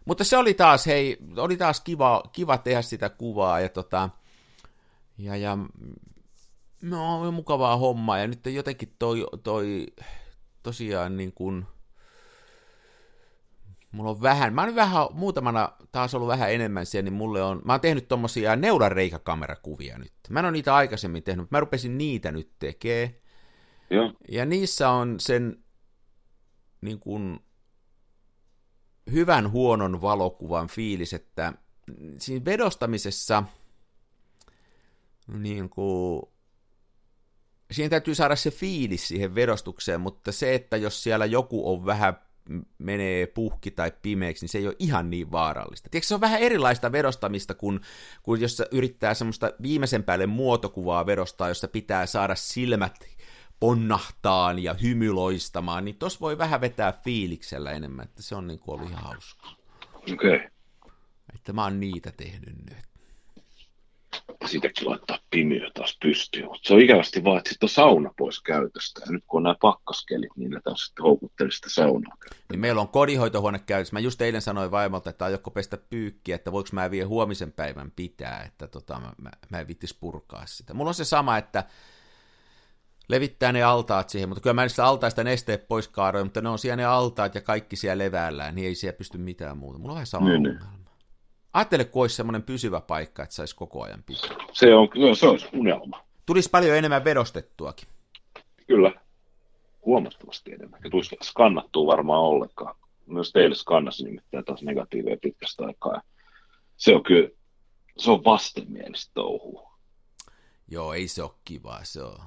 [0.04, 4.10] Mutta se oli taas, hei, oli taas kiva, kiva tehdä sitä kuvaa ja tota,
[5.18, 5.58] ja, ja
[6.82, 9.86] no, oli mukavaa hommaa ja nyt jotenkin toi, toi
[10.62, 11.66] tosiaan niin kuin,
[13.92, 17.62] mulla on vähän, mä oon vähän, muutamana taas ollut vähän enemmän siellä, niin mulle on,
[17.64, 20.12] mä oon tehnyt tommosia neulareikakamerakuvia nyt.
[20.30, 23.20] Mä en ole niitä aikaisemmin tehnyt, mutta mä rupesin niitä nyt tekee.
[23.90, 25.64] Ja, ja niissä on sen
[26.80, 27.40] niin kuin,
[29.10, 31.52] hyvän huonon valokuvan fiilis, että
[32.18, 33.44] siinä vedostamisessa
[35.26, 36.22] niin kuin,
[37.70, 42.18] siinä täytyy saada se fiilis siihen vedostukseen, mutta se, että jos siellä joku on vähän
[42.78, 45.88] menee puhki tai pimeäksi, niin se ei ole ihan niin vaarallista.
[45.90, 47.80] Tiedätkö, se on vähän erilaista vedostamista kuin,
[48.22, 52.98] kuin jos yrittää semmoista viimeisen päälle muotokuvaa vedostaa, jossa pitää saada silmät
[53.62, 58.74] ponnahtaan ja hymyloistamaan, niin tos voi vähän vetää fiiliksellä enemmän, että se on niin kuin
[58.74, 59.46] ollut ihan hauska.
[59.94, 60.12] Okei.
[60.12, 60.48] Okay.
[61.34, 62.78] Että mä oon niitä tehnyt nyt.
[64.46, 68.42] Siitäkin laittaa pimiö taas pystyyn, mutta se on ikävästi vaan, että sitten on sauna pois
[68.42, 69.00] käytöstä.
[69.06, 72.16] Ja nyt kun on nämä pakkaskelit, niin ne taas sitten houkutteli sitä saunaa.
[72.50, 73.92] Niin meillä on kodinhoitohuone käytössä.
[73.92, 77.90] Mä just eilen sanoin vaimolta, että aiotko pestä pyykkiä, että voiko mä vielä huomisen päivän
[77.96, 80.74] pitää, että tota, mä, mä, mä en vittis purkaa sitä.
[80.74, 81.64] Mulla on se sama, että
[83.08, 86.58] levittää ne altaat siihen, mutta kyllä mä niistä altaista nesteet pois kaadoin, mutta ne on
[86.58, 89.78] siellä ne altaat ja kaikki siellä levällään, niin ei siellä pysty mitään muuta.
[89.78, 90.56] Mulla on vähän sama niin, niin.
[90.56, 90.82] ongelma.
[91.52, 94.36] Ajattele, kun olisi semmoinen pysyvä paikka, että saisi koko ajan pitää.
[94.52, 96.04] Se on, se on unelma.
[96.26, 97.88] Tulisi paljon enemmän vedostettuakin.
[98.66, 98.92] Kyllä,
[99.84, 100.80] huomattavasti enemmän.
[100.84, 102.76] Ja tulisi skannattua varmaan ollenkaan.
[103.06, 106.02] Myös teille skannasi nimittäin taas negatiiveja pitkästä aikaa.
[106.76, 107.28] Se on kyllä,
[107.98, 109.72] se on vastenmielistä touhua.
[110.68, 112.18] Joo, ei se ole kivaa, se on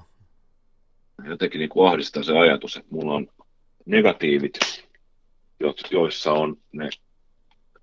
[1.24, 3.26] jotenkin niin kuin ahdistaa se ajatus, että mulla on
[3.86, 4.58] negatiivit,
[5.90, 6.90] joissa on ne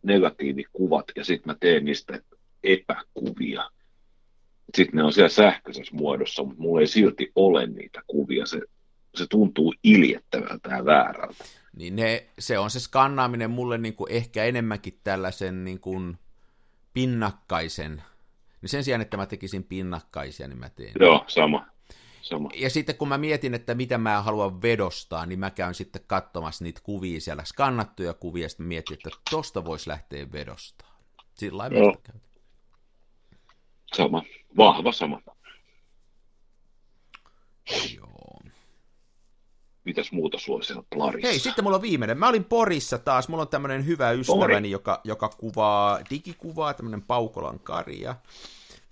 [0.04, 2.20] negatiivikuvat, ja sitten mä teen niistä
[2.64, 3.70] epäkuvia.
[4.76, 8.46] Sitten ne on siellä sähköisessä muodossa, mutta mulla ei silti ole niitä kuvia.
[8.46, 8.62] Se,
[9.16, 11.44] se tuntuu iljettävältä ja väärältä.
[11.78, 16.18] Niin ne, se on se skannaaminen mulle niin kuin ehkä enemmänkin tällaisen niin kuin
[16.94, 18.04] pinnakkaisen.
[18.62, 20.94] Niin sen sijaan, että mä tekisin pinnakkaisia, niin mä teen.
[21.00, 21.73] Joo, sama.
[22.24, 22.50] Sama.
[22.54, 26.64] Ja sitten kun mä mietin, että mitä mä haluan vedostaa, niin mä käyn sitten katsomassa
[26.64, 31.00] niitä kuvia siellä, skannattuja kuvia, ja sitten mietin, että tosta voisi lähteä vedostaa.
[31.34, 31.98] Sillä lailla
[33.96, 34.24] Sama.
[34.58, 35.22] Vahva sama.
[37.96, 38.40] Joo.
[39.84, 41.28] mitäs muuta siellä Plarissa?
[41.28, 42.18] Hei, sitten mulla on viimeinen.
[42.18, 43.28] Mä olin Porissa taas.
[43.28, 48.02] Mulla on tämmöinen hyvä ystäväni, joka, joka kuvaa digikuvaa, tämmöinen Paukolan Kari.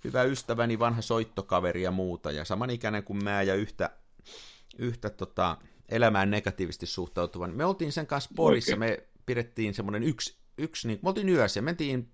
[0.04, 2.30] Hyvä ystäväni, vanha soittokaveri ja muuta.
[2.30, 3.90] Ja samanikäinen kuin mä ja yhtä,
[4.78, 5.56] yhtä tota,
[5.88, 7.54] elämään negatiivisesti suhtautuvan.
[7.54, 8.72] Me oltiin sen kanssa Porissa.
[8.72, 8.78] Oikein.
[8.78, 12.12] Me pidettiin semmoinen yksi, yksi niin, me oltiin yössä ja mentiin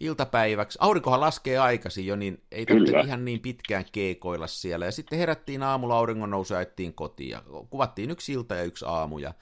[0.00, 0.78] iltapäiväksi.
[0.80, 4.84] Aurinkohan laskee aikaisin jo, niin ei tarvitse ihan niin pitkään keekoilla siellä.
[4.84, 6.60] Ja sitten herättiin aamulla auringon nousu ja
[6.94, 7.30] kotiin.
[7.30, 9.18] Ja kuvattiin yksi ilta ja yksi aamu.
[9.18, 9.34] Ja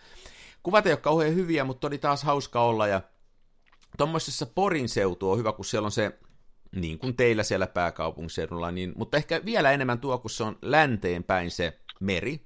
[0.62, 2.86] kuvat ei ole kauhean hyviä, mutta oli taas hauska olla.
[2.86, 3.02] Ja
[3.98, 6.18] tuommoisessa Porin seutu on hyvä, kun siellä on se,
[6.76, 11.24] niin kuin teillä siellä pääkaupunkiseudulla, niin, mutta ehkä vielä enemmän tuo, kun se on länteen
[11.24, 12.40] päin se meri.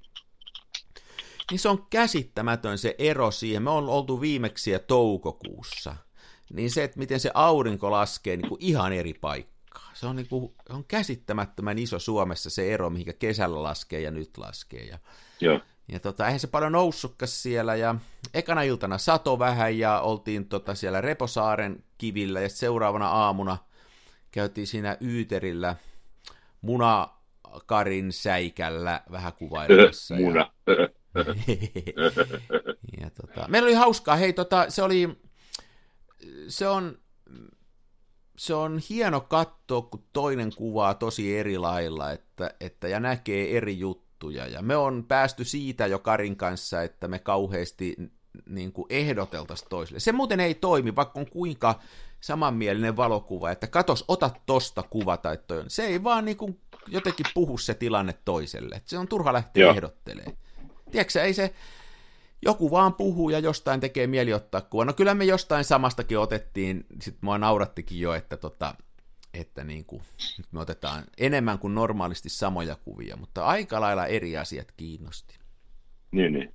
[1.51, 3.63] Niin se on käsittämätön se ero siihen.
[3.63, 5.95] Me on oltu viimeksi ja toukokuussa
[6.53, 9.91] niin se, että miten se aurinko laskee niin kuin ihan eri paikkaa.
[9.93, 14.37] Se on, niin kuin, on käsittämättömän iso Suomessa se ero, mihinkä kesällä laskee ja nyt
[14.37, 14.83] laskee.
[14.83, 14.99] Ja,
[15.41, 15.59] Joo.
[15.87, 17.95] ja tota, eihän se paljon noussutkas siellä, ja
[18.33, 23.57] ekana iltana sato vähän, ja oltiin tota siellä Reposaaren kivillä, ja seuraavana aamuna
[24.35, 25.75] käytiin siinä Yyterillä
[26.61, 30.15] munakarin säikällä vähän kuvailemassa.
[30.21, 30.51] Muna.
[30.67, 30.75] Ja,
[33.01, 35.17] ja tota, meillä oli hauskaa, hei tota, se oli
[36.47, 36.97] se on,
[38.37, 43.79] se on hieno katsoa, kun toinen kuvaa tosi eri lailla että, että, ja näkee eri
[43.79, 44.47] juttuja.
[44.47, 47.95] Ja me on päästy siitä jo Karin kanssa, että me kauheasti
[48.49, 49.99] niin kuin ehdoteltaisiin toisille.
[49.99, 51.79] Se muuten ei toimi, vaikka on kuinka
[52.25, 55.69] samanmielinen valokuva, että katos, ota tosta kuva tai toi on.
[55.69, 58.81] Se ei vaan niin kuin jotenkin puhu se tilanne toiselle.
[58.85, 59.71] Se on turha lähteä Joo.
[59.71, 60.37] ehdottelemaan.
[60.91, 61.53] Tiedätkö, ei se,
[62.41, 64.85] joku vaan puhuu ja jostain tekee mieli ottaa kuva.
[64.85, 68.75] No kyllä me jostain samastakin otettiin, sitten mua naurattikin jo, että, tota,
[69.33, 70.01] että niin kuin,
[70.37, 75.39] nyt me otetaan enemmän kuin normaalisti samoja kuvia, mutta aika lailla eri asiat kiinnosti.
[76.11, 76.53] Niin, niin.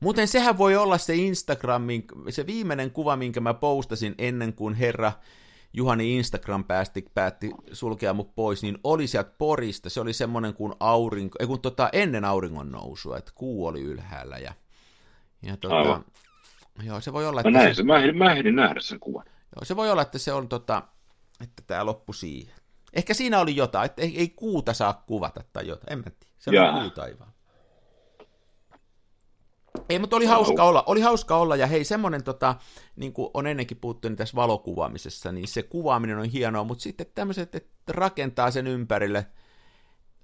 [0.00, 5.12] Muuten sehän voi olla se Instagramin, se viimeinen kuva, minkä mä postasin ennen kuin herra
[5.72, 10.72] Juhani Instagram päästi, päätti sulkea mut pois, niin oli sieltä Porista, se oli semmoinen kuin
[10.80, 14.52] aurinko, ei kun tota, ennen auringon nousua, että kuu oli ylhäällä ja,
[15.42, 16.02] ja tota,
[16.82, 17.50] joo, se voi olla, että...
[17.50, 19.24] Mä näin se, mä ehdin, mä ehdin nähdä sen kuvan.
[19.26, 20.82] Joo, se voi olla, että se on tota,
[21.40, 22.54] että tämä loppu siihen.
[22.92, 26.34] Ehkä siinä oli jotain, että ei, ei kuuta saa kuvata tai jotain, en mä tiedä.
[26.38, 27.32] Se on kuu taivaan.
[29.88, 32.54] Ei, mutta oli hauska olla, oli hauska olla, ja hei, semmoinen, tota,
[32.96, 37.06] niin kuin on ennenkin puhuttu niin tässä valokuvaamisessa, niin se kuvaaminen on hienoa, mutta sitten
[37.14, 39.26] tämmöiset, että rakentaa sen ympärille,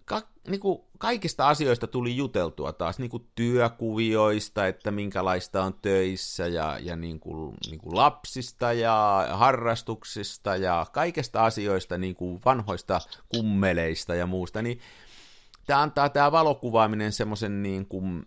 [0.05, 6.47] ka, niin kuin kaikista asioista tuli juteltua taas, niin kuin työkuvioista, että minkälaista on töissä,
[6.47, 13.01] ja, ja niin kuin, niin kuin lapsista, ja harrastuksista, ja kaikista asioista, niin kuin vanhoista
[13.29, 14.81] kummeleista ja muusta, niin
[15.67, 18.27] tämä antaa tämä valokuvaaminen semmoisen niin kuin,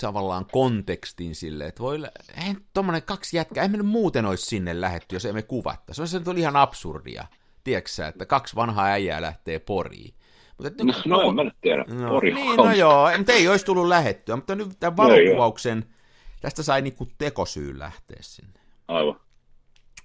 [0.00, 1.98] tavallaan kontekstin sille, että voi,
[2.46, 5.94] ei tuommoinen kaksi jätkää, ei me muuten olisi sinne lähetty, jos emme kuvatta.
[5.94, 7.26] Se olisi ihan absurdia,
[7.64, 10.14] tiedätkö että kaksi vanhaa äijää lähtee poriin.
[10.58, 13.64] Mutta no, no, en mä nyt tiedä, no, Pori Niin, no joo, mutta ei olisi
[13.64, 15.94] tullut lähettyä, mutta nyt tämän valokuvauksen,
[16.40, 18.60] tästä sai niinku tekosyyn lähteä sinne.
[18.88, 19.20] Aivan.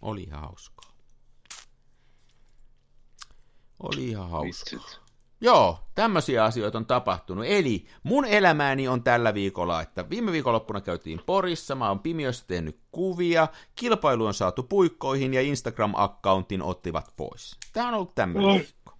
[0.02, 0.92] Oli ihan hauskaa.
[3.80, 4.80] Oli ihan hauskaa.
[4.80, 5.05] Vitsit.
[5.41, 7.45] Joo, tämmöisiä asioita on tapahtunut.
[7.48, 12.80] Eli mun elämääni on tällä viikolla, että viime viikonloppuna käytiin Porissa, mä oon Pimiössä tehnyt
[12.91, 17.58] kuvia, kilpailu on saatu puikkoihin ja Instagram-accountin ottivat pois.
[17.74, 18.56] Tämä on ollut tämmöinen no.
[18.56, 18.93] viikko.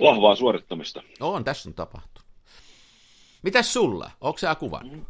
[0.00, 1.02] Vahvaa suorittamista.
[1.20, 2.28] On, tässä on tapahtunut.
[3.42, 4.10] Mitäs sulla?
[4.20, 5.09] Onko sä kuvannut?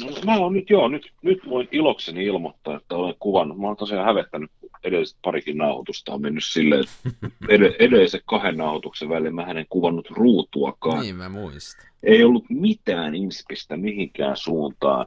[0.00, 3.58] No, mä oon nyt joo, nyt, nyt voin ilokseni ilmoittaa, että olen kuvannut.
[3.58, 4.50] Mä oon tosiaan hävettänyt
[4.84, 10.10] edelliset parikin nauhoitusta on mennyt silleen, että ed- edellisen kahden nauhoituksen välillä mä en kuvannut
[10.10, 11.00] ruutuakaan.
[11.00, 11.86] Niin, mä muistan.
[12.02, 15.06] Ei ollut mitään inspistä mihinkään suuntaan.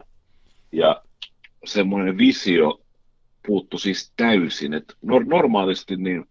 [0.71, 1.02] Ja
[1.65, 2.82] semmoinen visio
[3.47, 4.73] puuttu siis täysin.
[4.73, 6.26] Että nor- normaalisti niin,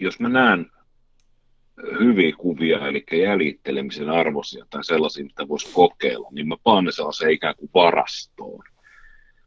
[0.00, 0.66] jos mä näen
[2.00, 7.30] hyviä kuvia, eli jäljittelemisen arvoisia tai sellaisia, mitä voisi kokeilla, niin mä paan ne sellaiseen
[7.30, 8.64] ikään kuin varastoon.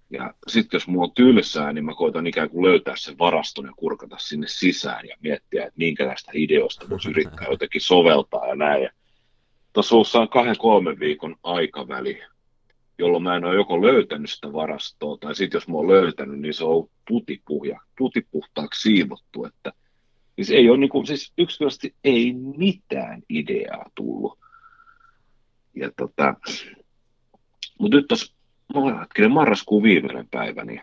[0.09, 3.71] Ja sitten jos mulla on tylsää, niin mä koitan ikään kuin löytää sen varaston ja
[3.75, 8.89] kurkata sinne sisään ja miettiä, että minkä tästä ideosta voisi yrittää jotenkin soveltaa ja näin.
[9.73, 12.21] Tuossa on kahden kolmen viikon aikaväli,
[12.97, 16.53] jolloin mä en ole joko löytänyt sitä varastoa, tai sitten jos mä oon löytänyt, niin
[16.53, 19.73] se on putipuhja, putipuhtaaksi siivottu, että
[20.35, 24.39] siis ei ole niin kuin, siis yksinkertaisesti ei mitään ideaa tullut.
[25.75, 26.35] Ja tota,
[27.79, 28.33] mutta nyt tuossa
[28.99, 30.81] hetkinen, marraskuun viimeinen päivä, niin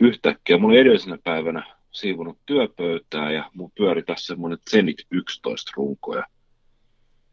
[0.00, 6.24] yhtäkkiä mulla edellisenä päivänä siivonut työpöytää ja mun pyöri tässä semmoinen Zenit 11 runko ja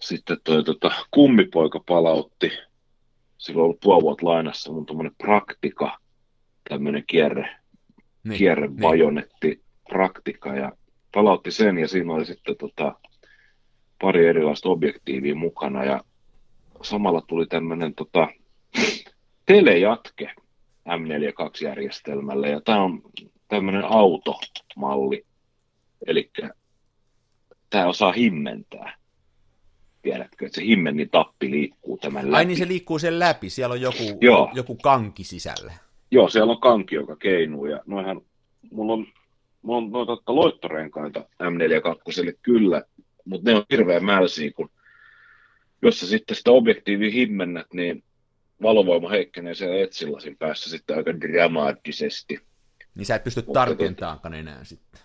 [0.01, 2.51] sitten toi tota, kummipoika palautti,
[3.37, 5.97] silloin ollut puoli vuotta lainassa mun tuommoinen praktika,
[6.69, 7.55] tämmöinen kierre,
[8.23, 9.61] niin, kierre niin.
[9.89, 10.71] praktika ja
[11.14, 12.95] palautti sen ja siinä oli sitten tota,
[14.01, 16.03] pari erilaista objektiivia mukana ja
[16.82, 18.28] samalla tuli tämmöinen tota,
[19.45, 20.32] telejatke
[20.89, 23.01] M42-järjestelmälle ja tämä on
[23.47, 25.26] tämmöinen automalli,
[26.07, 26.32] eli
[27.70, 28.95] tämä osaa himmentää.
[30.01, 32.36] Tiedätkö, että se himmennin tappi liikkuu tämän läpi.
[32.36, 34.51] Ai niin se liikkuu sen läpi, siellä on joku, Joo.
[34.53, 35.74] joku kanki sisällä.
[36.11, 38.22] Joo, siellä on kanki, joka keinuu ja noihän,
[38.72, 39.07] mulla on,
[39.64, 42.84] mulla on noita loittorenkaita M42 kyllä,
[43.26, 44.70] mutta ne on hirveän mälsiä, kun
[45.82, 48.03] jos sä sitten sitä objektiivia himmennät, niin
[48.61, 52.39] valovoima heikkenee siellä etsillasin päässä sitten aika dramaattisesti.
[52.95, 55.01] Niin sä et pysty tarkentaamaan enää sitten.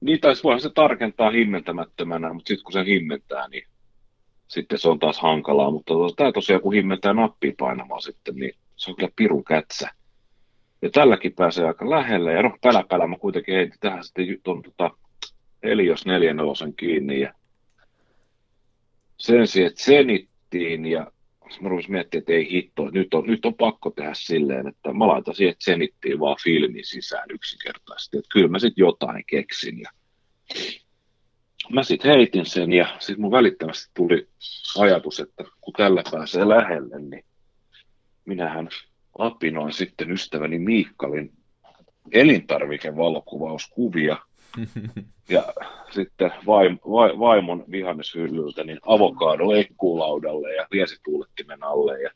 [0.00, 3.66] Niin, tai voihan se tarkentaa himmentämättömänä, mutta sitten kun se himmentää, niin
[4.48, 5.70] sitten se on taas hankalaa.
[5.70, 9.88] Mutta tämä tosiaan, kun himmentää nappia painamaan sitten, niin se on kyllä pirun kätsä.
[10.82, 12.32] Ja tälläkin pääsee aika lähelle.
[12.32, 12.56] Ja no,
[12.88, 14.90] pälä mä kuitenkin heitin tähän sitten tuon tota,
[15.62, 17.20] Elios 4.4 kiinni.
[17.20, 17.34] Ja
[19.16, 21.12] sen sijaan, että senittiin ja
[21.60, 25.06] mä rupesin miettimään, että ei hitto, nyt on, nyt on pakko tehdä silleen, että mä
[25.06, 29.90] laitan siihen senittiin vaan filmin sisään yksinkertaisesti, että kyllä mä sitten jotain keksin ja
[31.70, 34.28] mä sitten heitin sen ja sitten mun välittömästi tuli
[34.78, 37.24] ajatus, että kun tällä pääsee lähelle, niin
[38.24, 38.68] minähän
[39.18, 41.32] lapinoin sitten ystäväni Miikkalin
[42.12, 44.16] elintarvikevalokuvauskuvia–
[45.28, 45.44] ja
[45.90, 52.02] sitten vaim, va, vaimon vihanneshyllyltä niin avokaado lekkuulaudalle ja viesituulettimen alle.
[52.02, 52.10] Ja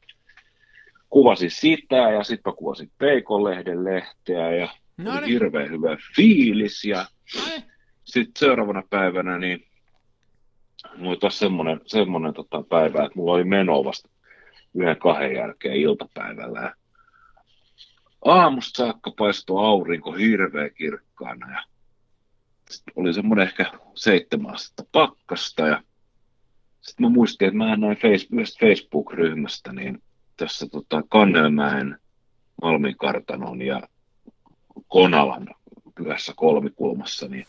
[1.11, 5.25] kuvasin sitä ja sitten kuvasin Peikonlehden lehteä ja no niin.
[5.25, 6.85] hirveän hyvä fiilis.
[6.85, 7.07] Ja
[8.05, 9.67] sitten seuraavana päivänä niin
[10.97, 14.09] mulla taas semmoinen, semmoinen tota päivä, että mulla oli meno vasta
[14.75, 16.75] yhden kahden jälkeen iltapäivällä
[18.25, 21.63] aamusta saakka paistoi aurinko hirveän kirkkaana ja
[22.97, 25.83] oli semmoinen ehkä seitsemän astetta pakkasta ja
[26.81, 27.97] sitten mä muistin, että mä näin
[28.61, 30.03] Facebook-ryhmästä niin
[30.37, 31.99] tässä tota Kannelmäen
[32.63, 33.83] Malmin kartanon ja
[34.89, 35.49] Konalan
[35.95, 37.47] pyhässä kolmikulmassa, niin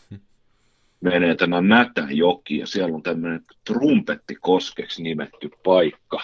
[1.00, 6.20] menee tämä Mätäjoki ja siellä on tämmöinen Trumpettikoskeksi nimetty paikka,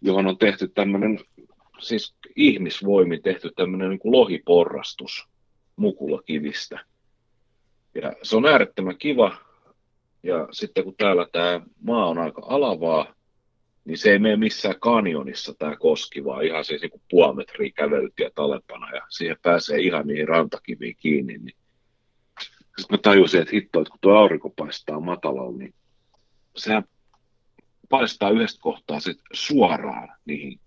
[0.00, 1.18] johon on tehty tämmöinen,
[1.82, 5.28] siis ihmisvoimin tehty tämmöinen niin lohiporrastus
[5.76, 6.84] mukulakivistä.
[7.94, 9.36] Ja se on äärettömän kiva.
[10.22, 13.14] Ja sitten kun täällä tämä maa on aika alavaa,
[13.84, 18.30] niin se ei mene missään kanjonissa tämä koski, vaan ihan siis niin puoli metriä kävelytiä
[18.34, 21.38] talepana ja siihen pääsee ihan niihin rantakiviin kiinni.
[21.38, 21.56] Niin.
[22.78, 25.74] Sitten mä tajusin, että hitto, että kun tuo aurinko paistaa matalalla, niin
[26.56, 26.84] sehän
[27.88, 30.60] paistaa yhdestä kohtaa sit suoraan niihin,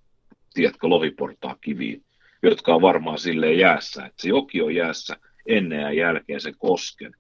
[0.56, 2.04] tiedätkö, lohiportaa kiviin,
[2.44, 7.16] jotka on varmaan silleen jäässä, että se joki on jäässä, ennen ja jälkeen sen kosken.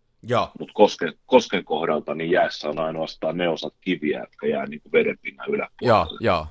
[0.59, 5.49] Mutta kosken, kosken kohdalta niin jäässä on ainoastaan ne osat kiviä, jotka jää niin vedenpinnan
[5.49, 6.07] yläpuolelle.
[6.09, 6.47] Joo, joo.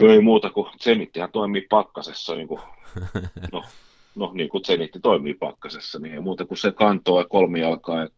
[0.00, 2.60] Ei muuta kuin Zenittihän toimii pakkasessa, niin kuin,
[3.52, 3.64] no,
[4.14, 8.08] no niin kuin Zenitti toimii pakkasessa, niin ei muuta kuin se kantoo ja kolmijalkaa ja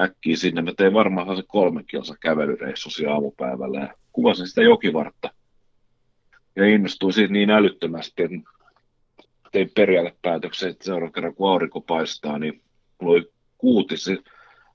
[0.00, 0.62] äkkiä sinne.
[0.62, 5.30] Mä tein varmaan se kolme kilsa kävelyreissu siellä aamupäivällä ja kuvasin sitä jokivartta.
[6.56, 8.36] Ja innostuin siitä niin älyttömästi, että
[9.52, 12.62] tein perjälle päätöksen, että seuraavan kerran kun aurinko paistaa, niin
[13.00, 14.18] mulla oli kuutisi,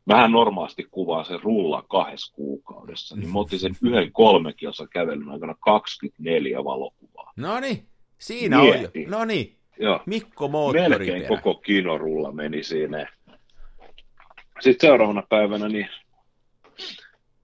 [0.07, 5.29] vähän normaalisti kuvaa sen rulla kahdessa kuukaudessa, niin mä otin sen yhden kolme kilsa kävelyn
[5.29, 7.33] aikana 24 valokuvaa.
[7.35, 9.05] No niin, siinä Mieti.
[9.05, 10.01] on No niin, Joo.
[10.05, 13.07] Mikko Moottori Melkein koko kinorulla meni siinä.
[14.59, 15.89] Sitten seuraavana päivänä niin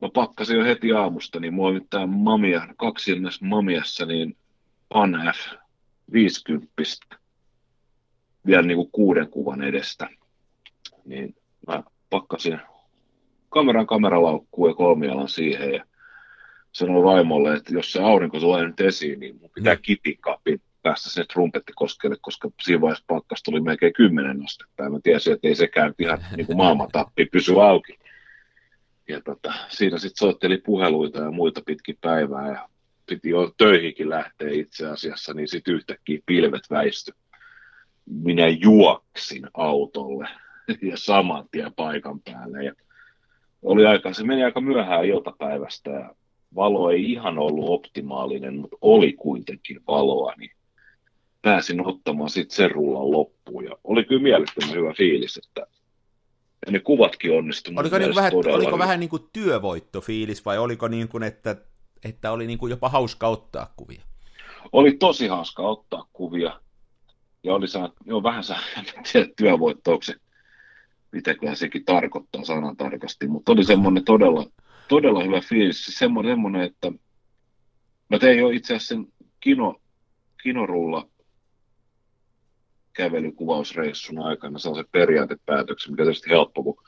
[0.04, 4.38] mä pakkasin jo heti aamusta, niin mulla oli tämä Mamia, kaksi Mamiassa, niin
[4.90, 5.54] Pan F
[6.14, 6.68] 50
[8.46, 10.10] vielä niin kuin kuuden kuvan edestä.
[11.06, 11.36] Niin
[11.68, 12.60] mä pakkasin
[13.50, 15.86] kameran kameralaukkuun ja kolmialan siihen ja
[16.72, 19.82] sanoin vaimolle, että jos se aurinko tulee nyt esiin, niin mun pitää niin.
[19.82, 24.84] kitikapin päästä sinne trumpettikoskeelle, koska siinä vaiheessa pakkasta tuli melkein kymmenen astetta.
[24.84, 28.03] Ja mä tiesin, että ei sekään ihan niin kuin maailmantappi pysy auki.
[29.08, 32.70] Ja tota, siinä sitten soitteli puheluita ja muita pitkin päivää ja
[33.06, 37.12] piti jo töihinkin lähteä itse asiassa, niin sitten yhtäkkiä pilvet väisty
[38.06, 40.28] minä juoksin autolle
[40.82, 42.64] ja saman tien paikan päälle.
[42.64, 42.74] Ja
[43.62, 46.16] oli aika, se meni aika myöhään iltapäivästä ja
[46.56, 50.52] valo ei ihan ollut optimaalinen, mutta oli kuitenkin valoa, niin
[51.42, 53.66] pääsin ottamaan sitten sen rullan loppuun.
[53.66, 55.68] Ja oli kyllä mielettömän hyvä fiilis, että,
[56.66, 57.82] Ja ne kuvatkin onnistuivat.
[57.82, 61.56] Oliko, niin vähän, oliko vähän niin kuin työvoittofiilis vai oliko niin kuin, että,
[62.06, 64.02] että oli niin kuin jopa hauska ottaa kuvia?
[64.72, 66.60] Oli tosi hauska ottaa kuvia.
[67.44, 68.60] Ja oli saa, joo, vähän saa
[69.38, 70.16] työvoittouksen,
[71.12, 74.46] mitäköhän sekin tarkoittaa sanan tarkasti, mutta oli semmoinen todella,
[74.88, 75.86] todella hyvä fiilis.
[75.86, 76.92] Semmoinen, semmoinen, että
[78.10, 79.08] mä tein jo itse asiassa sen
[79.40, 79.76] kino,
[80.44, 81.08] kinorulla
[82.94, 86.84] kävelykuvausreissun aikana sellaisen periaatepäätöksen, mikä tietysti helppo, kun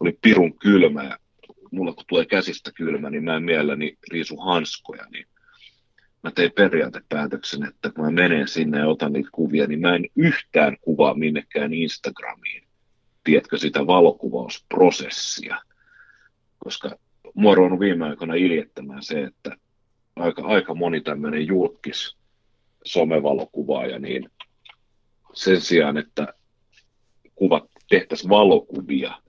[0.00, 1.18] oli pirun kylmä ja
[1.70, 5.26] mulla kun tulee käsistä kylmä, niin mä en mielelläni riisu hanskoja, niin
[6.22, 10.06] mä tein periaatepäätöksen, että kun mä menen sinne ja otan niitä kuvia, niin mä en
[10.16, 12.64] yhtään kuvaa minnekään Instagramiin,
[13.24, 15.56] tiedätkö, sitä valokuvausprosessia,
[16.58, 16.90] koska
[17.34, 19.56] mua on viime aikoina iljettämään se, että
[20.16, 22.16] aika, aika moni tämmöinen julkis
[22.84, 24.30] somevalokuvaaja, niin
[25.34, 26.34] sen sijaan, että
[27.34, 29.22] kuvat tehtäisiin valokuvia,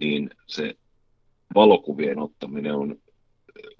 [0.00, 0.74] niin se
[1.54, 2.96] valokuvien ottaminen on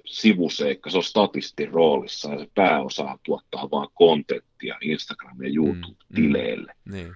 [0.05, 6.73] sivuseikka, se on statistin roolissa ja se pääosa tuottaa vaan kontenttia Instagram- ja mm, YouTube-tileille.
[6.85, 7.13] Mm, mm, niin.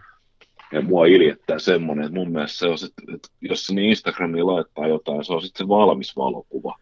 [0.72, 2.76] Ja mua iljettää semmoinen, että mun mielestä se on,
[3.14, 6.78] että jos se niin Instagramiin laittaa jotain, se on sitten se valmis valokuva.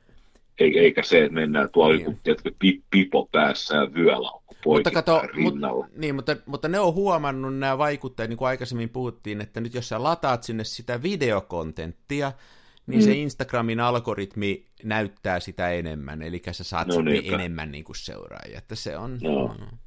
[0.59, 2.21] Eikä se, että mennään tuolla niin.
[2.27, 2.41] joku,
[2.91, 5.87] pipo päässä ja vyölaukku mutta kato, rinnalla.
[5.87, 9.75] Mut, niin, mutta, mutta ne on huomannut nämä vaikuttajat, niin kuin aikaisemmin puhuttiin, että nyt
[9.75, 12.33] jos sä lataat sinne sitä videokontenttia,
[12.87, 13.05] niin mm.
[13.05, 18.59] se Instagramin algoritmi näyttää sitä enemmän, eli sä saat no, niin, enemmän niin kuin seuraajia,
[18.59, 19.19] että se on...
[19.23, 19.47] No.
[19.47, 19.79] Mm.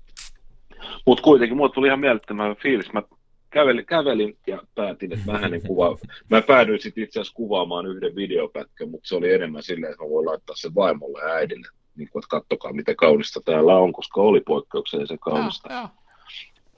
[1.05, 2.93] Mutta kuitenkin mulle tuli ihan mielettömän fiilis.
[2.93, 3.03] Mä
[3.49, 5.97] kävelin, kävelin ja päätin, että mä hänen kuva...
[6.29, 10.09] Mä päädyin sitten itse asiassa kuvaamaan yhden videopätkän, mutta se oli enemmän silleen, että mä
[10.09, 14.21] voin laittaa sen vaimolle ja äidille, niin kuin, että kattokaa miten kaunista täällä on, koska
[14.21, 15.73] oli poikkeuksellisen kaunista.
[15.73, 15.89] Ja, ja.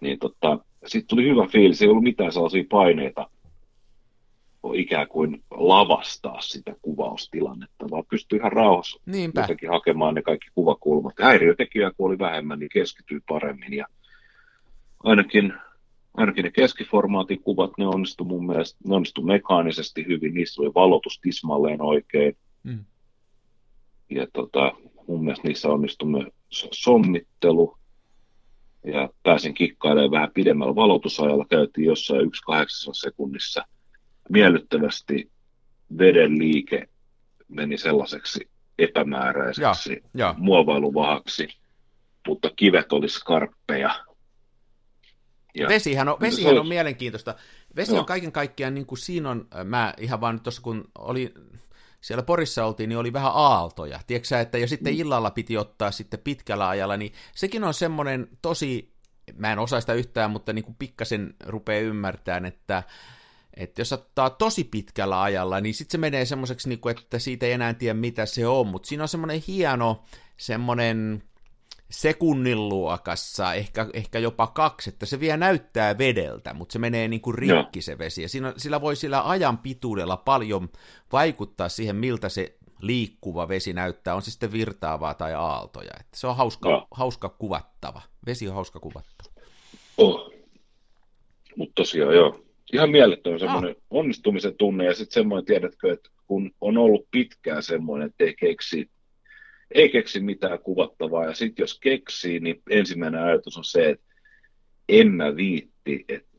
[0.01, 3.29] Niin tota, sitten tuli hyvä fiilis, ei ollut mitään sellaisia paineita
[4.73, 9.41] ikään kuin lavastaa sitä kuvaustilannetta, vaan pystyy ihan rauhassa Niinpä.
[9.41, 11.13] jotenkin hakemaan ne kaikki kuvakulmat.
[11.19, 13.85] Häiriötekijä, kun oli vähemmän, niin keskityy paremmin ja
[15.03, 15.53] ainakin,
[16.13, 21.19] ainakin ne keskiformaatin kuvat, ne onnistu mun mielestä, ne onnistu mekaanisesti hyvin, niissä oli valotus
[21.19, 22.37] tismalleen oikein.
[22.63, 22.85] Mm.
[24.09, 24.71] Ja tota,
[25.07, 26.27] mun mielestä niissä onnistui myös
[26.71, 27.77] sommittelu,
[28.85, 33.65] ja pääsin kikkailemaan vähän pidemmällä valotusajalla, käytiin jossain yksi kahdeksassa sekunnissa–
[34.29, 35.31] miellyttävästi
[35.97, 36.89] veden liike
[37.47, 40.35] meni sellaiseksi epämääräiseksi ja, ja.
[40.37, 41.47] muovailuvahaksi,
[42.27, 44.05] mutta kivet oli skarppeja.
[45.59, 47.35] Ja vesihän on, vesihän on, mielenkiintoista.
[47.75, 47.99] Vesi Joo.
[47.99, 51.33] on kaiken kaikkiaan, niin kuin siinä on, mä ihan vaan tuossa kun oli,
[52.01, 54.99] siellä Porissa oltiin, niin oli vähän aaltoja, tiedätkö että ja sitten mm.
[54.99, 58.93] illalla piti ottaa sitten pitkällä ajalla, niin sekin on semmoinen tosi,
[59.35, 62.83] mä en osaa sitä yhtään, mutta niin kuin pikkasen rupeaa ymmärtämään, että
[63.53, 67.51] että jos ottaa tosi pitkällä ajalla, niin sitten se menee semmoiseksi, niin että siitä ei
[67.51, 68.67] enää tiedä, mitä se on.
[68.67, 70.03] Mutta siinä on semmoinen hieno,
[70.37, 71.23] semmoinen
[71.89, 77.21] sekunnin luokassa, ehkä, ehkä jopa kaksi, että se vielä näyttää vedeltä, mutta se menee niin
[77.21, 78.21] kuin rikki se vesi.
[78.21, 80.69] Ja siinä, sillä voi sillä ajan pituudella paljon
[81.11, 85.91] vaikuttaa siihen, miltä se liikkuva vesi näyttää, on se sitten virtaavaa tai aaltoja.
[85.99, 88.01] Että se on hauska, hauska kuvattava.
[88.25, 89.33] Vesi on hauska kuvattava.
[89.97, 90.31] Oh.
[91.55, 92.41] Mutta tosiaan joo,
[92.73, 93.83] ihan mielettömän semmoinen ah.
[93.89, 98.89] onnistumisen tunne ja sitten semmoinen, tiedätkö, että kun on ollut pitkään semmoinen, että ei keksi,
[99.71, 104.05] ei keksi mitään kuvattavaa ja sitten jos keksii, niin ensimmäinen ajatus on se, että
[104.89, 106.37] en mä viitti, että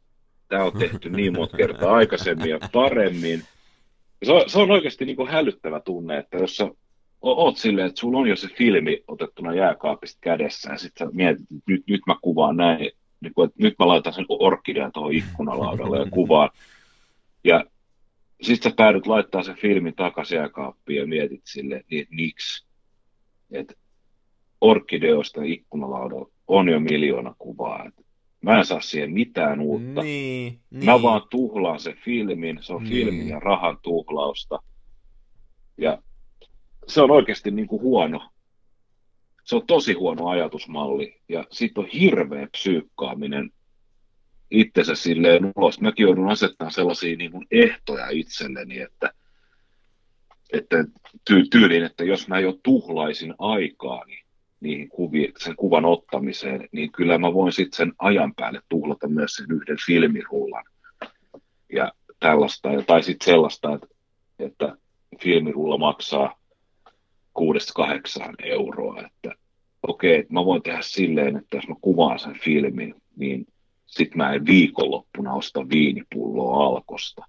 [0.49, 3.43] tämä on tehty niin monta kertaa aikaisemmin ja paremmin.
[4.21, 6.71] Ja se, on, se on oikeasti niin kuin hälyttävä tunne, että jos sä
[7.23, 11.43] oot silleen, että sulla on jo se filmi otettuna jääkaapista kädessä ja sitten sä mietit,
[11.43, 15.13] että nyt, nyt mä kuvaan näin niin kuin, että nyt mä laitan sen orkidean tuohon
[15.13, 16.51] ikkunalaudalle ja kuvaan.
[17.45, 17.65] Ja
[18.43, 22.70] sitten sä päädyt laittaa sen filmin takaisin jääkaappiin ja mietit sille, niin miksi?
[23.53, 23.75] Että
[24.61, 27.85] orkideosta ikkunalaudalla on jo miljoona kuvaa.
[27.85, 28.07] Et
[28.43, 30.03] mä en saa siihen mitään uutta.
[30.03, 30.85] Niin, niin.
[30.85, 32.93] Mä vaan tuhlaan sen filmin, se on niin.
[32.93, 34.59] filmin ja rahan tuhlausta.
[35.79, 36.03] Ja
[36.87, 38.21] se on oikeasti niin kuin huono
[39.51, 43.51] se on tosi huono ajatusmalli ja sitten on hirveä psyykkaaminen
[44.51, 45.81] itsensä silleen ulos.
[45.81, 49.13] Mäkin joudun asettamaan sellaisia niin kuin ehtoja itselleni, että,
[50.53, 50.77] että
[51.31, 54.23] ty- tyyliin, että jos mä jo tuhlaisin aikaani
[54.61, 59.33] niihin kuviin, sen kuvan ottamiseen, niin kyllä mä voin sitten sen ajan päälle tuhlata myös
[59.33, 60.65] sen yhden filmirullan
[61.73, 63.87] ja tällaista, tai sitten sellaista, että,
[64.39, 64.77] että
[65.23, 66.41] filmirulla maksaa
[67.35, 69.35] kuudesta kahdeksaan euroa, että
[69.83, 73.47] okei, okay, mä voin tehdä silleen, että jos mä kuvaan sen filmin, niin
[73.87, 77.25] sit mä en viikonloppuna osta viinipulloa alkosta.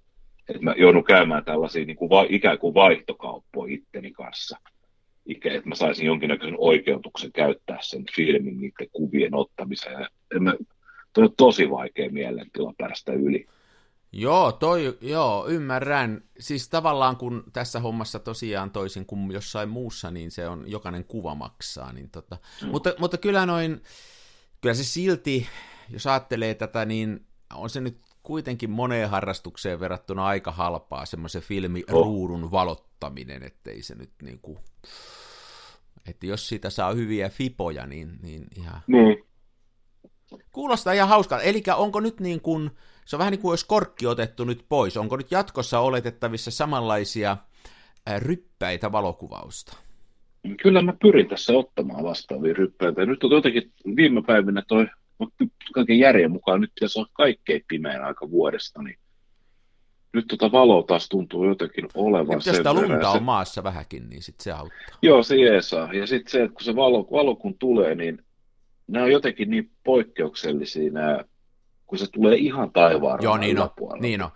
[0.51, 4.57] Että mä joudun käymään tällaisia niin kuin va, ikään kuin vaihtokauppoja itteni kanssa,
[5.25, 10.07] Ikä, että mä saisin jonkinnäköisen oikeutuksen käyttää sen filmin niiden kuvien ottamiseen.
[10.33, 10.53] Ja mä,
[11.13, 13.47] toi on tosi vaikea mielentila päästä yli.
[14.11, 16.23] Joo, toi, joo, ymmärrän.
[16.39, 21.35] Siis tavallaan kun tässä hommassa tosiaan toisin kuin jossain muussa, niin se on jokainen kuva
[21.35, 21.93] maksaa.
[21.93, 22.37] Niin tota.
[22.61, 22.69] mm.
[22.69, 23.81] mutta, mutta kyllä noin,
[24.61, 25.47] kyllä se silti,
[25.89, 32.43] jos ajattelee tätä, niin on se nyt kuitenkin moneen harrastukseen verrattuna aika halpaa, semmoisen filmiruudun
[32.43, 32.51] oh.
[32.51, 34.57] valottaminen, ettei se nyt niin kuin,
[36.09, 38.81] että jos siitä saa hyviä fipoja, niin, niin ihan...
[38.87, 39.23] Niin.
[40.51, 41.41] Kuulostaa ihan hauskaa.
[41.41, 42.71] Eli onko nyt niin kuin,
[43.05, 44.97] se on vähän niin kuin olisi korkki otettu nyt pois.
[44.97, 47.37] Onko nyt jatkossa oletettavissa samanlaisia
[48.17, 49.77] ryppäitä valokuvausta?
[50.63, 53.05] Kyllä mä pyrin tässä ottamaan vastaavia ryppäitä.
[53.05, 54.87] Nyt on jotenkin viime päivinä toi
[55.73, 58.97] kaiken järjen mukaan nyt pitäisi olla kaikkein pimeän aika vuodesta, niin
[60.13, 62.37] nyt tota valoa taas tuntuu jotenkin olevan.
[62.37, 63.23] Nyt jos sitä lunta on se...
[63.23, 64.97] maassa vähänkin, niin sitten se auttaa.
[65.01, 65.93] Joo, se jeesaa.
[65.93, 68.25] Ja sitten se, että kun se valo, valo kun tulee, niin
[68.87, 71.19] nämä on jotenkin niin poikkeuksellisia nämä,
[71.87, 73.69] kun se tulee ihan taivaan Joo, niin on.
[73.99, 74.31] Niin on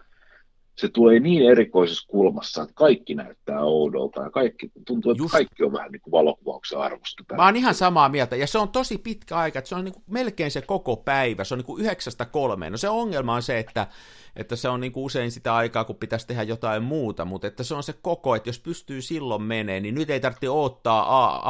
[0.75, 5.31] se tulee niin erikoisessa kulmassa, että kaikki näyttää oudolta ja kaikki, tuntuu, että Just.
[5.31, 7.35] kaikki on vähän niin kuin valokuvauksen arvosta.
[7.35, 9.93] Mä oon ihan samaa mieltä, ja se on tosi pitkä aika, että se on niin
[9.93, 12.71] kuin melkein se koko päivä, se on niin kuin yhdeksästä kolmeen.
[12.71, 13.87] No se ongelma on se, että,
[14.35, 17.63] että se on niin kuin usein sitä aikaa, kun pitäisi tehdä jotain muuta, mutta että
[17.63, 21.01] se on se koko, että jos pystyy silloin menee, niin nyt ei tarvitse odottaa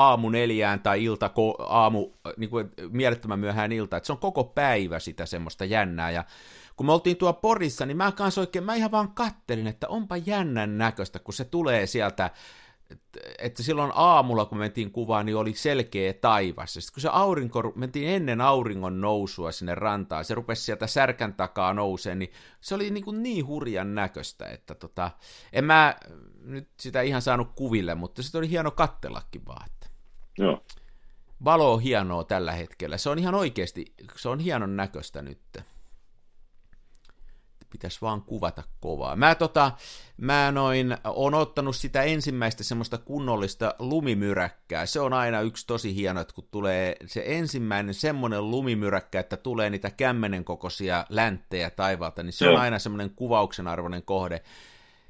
[0.03, 4.99] aamu neljään tai ilta aamu, niin kuin mielettömän myöhään ilta, että se on koko päivä
[4.99, 6.23] sitä semmoista jännää, ja
[6.75, 10.17] kun me oltiin tuo Porissa, niin mä kanssa oikein, mä ihan vaan kattelin, että onpa
[10.17, 12.31] jännän näköistä, kun se tulee sieltä,
[13.39, 16.73] että silloin aamulla, kun mentiin kuvaan, niin oli selkeä taivas.
[16.73, 21.73] Sitten kun se aurinko, mentiin ennen auringon nousua sinne rantaan, se rupesi sieltä särkän takaa
[21.73, 25.11] nouseen, niin se oli niin, kuin niin hurjan näköistä, että tota,
[25.53, 25.95] en mä
[26.41, 29.65] nyt sitä ihan saanut kuville, mutta se oli hieno kattellakin vaan.
[29.65, 29.87] Että.
[30.37, 30.63] Joo.
[31.43, 32.97] Valo on hienoa tällä hetkellä.
[32.97, 35.57] Se on ihan oikeasti, se on hienon näköistä nyt
[37.75, 39.15] pitäisi vaan kuvata kovaa.
[39.15, 39.71] Mä, tota,
[40.17, 44.85] mä noin, on ottanut sitä ensimmäistä semmoista kunnollista lumimyräkkää.
[44.85, 49.69] Se on aina yksi tosi hieno, että kun tulee se ensimmäinen semmoinen lumimyräkkä, että tulee
[49.69, 54.41] niitä kämmenen kokoisia länttejä taivaalta, niin se on aina semmoinen kuvauksen arvoinen kohde.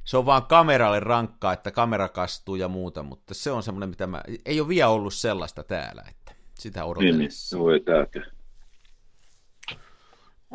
[0.04, 4.08] Se on vaan kameralle rankkaa, että kamera kastuu ja muuta, mutta se on semmoinen, mitä
[4.08, 4.22] mä...
[4.46, 7.20] Ei ole vielä ollut sellaista täällä, että sitä odotellaan.
[7.20, 7.60] Niin, niin.
[7.60, 8.36] voi täältä.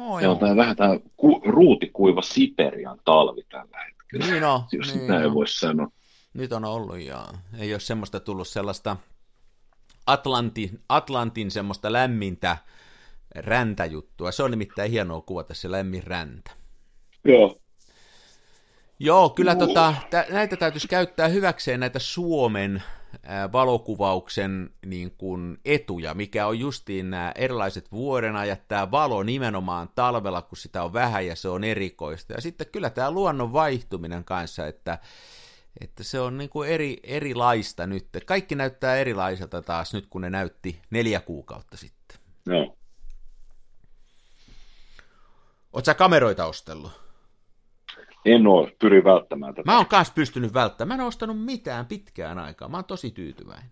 [0.01, 4.27] Oh, ja on tämä vähän tämä ku, ruutikuiva Siperian talvi tällä hetkellä.
[4.27, 5.89] Niin on, jos niin näin voisi sanoa.
[6.35, 7.27] Nyt on ollut, ja
[7.59, 8.97] ei ole semmoista tullut sellaista
[10.07, 12.57] Atlantin, Atlantin semmoista lämmintä
[13.35, 14.33] räntäjuttua.
[14.33, 16.51] Se on nimittäin hienoa kuvata se lämmin räntä.
[17.25, 17.61] Joo.
[18.99, 19.95] Joo, kyllä tota,
[20.31, 22.83] näitä täytyisi käyttää hyväkseen näitä Suomen
[23.53, 30.59] valokuvauksen niin kuin etuja, mikä on justiin nämä erilaiset vuodenajat, tämä valo nimenomaan talvella, kun
[30.59, 32.33] sitä on vähän ja se on erikoista.
[32.33, 34.99] Ja sitten kyllä tämä luonnon vaihtuminen kanssa, että,
[35.81, 38.09] että se on niin kuin eri, erilaista nyt.
[38.27, 42.19] Kaikki näyttää erilaiselta taas nyt, kun ne näytti neljä kuukautta sitten.
[42.47, 42.77] Joo.
[45.73, 47.10] Oletko sä kameroita ostellut?
[48.25, 49.71] En ole, pyri välttämään tätä.
[49.71, 50.99] Mä oon kanssa pystynyt välttämään.
[50.99, 52.69] Mä en ostanut mitään pitkään aikaa.
[52.69, 53.71] Mä oon tosi tyytyväinen.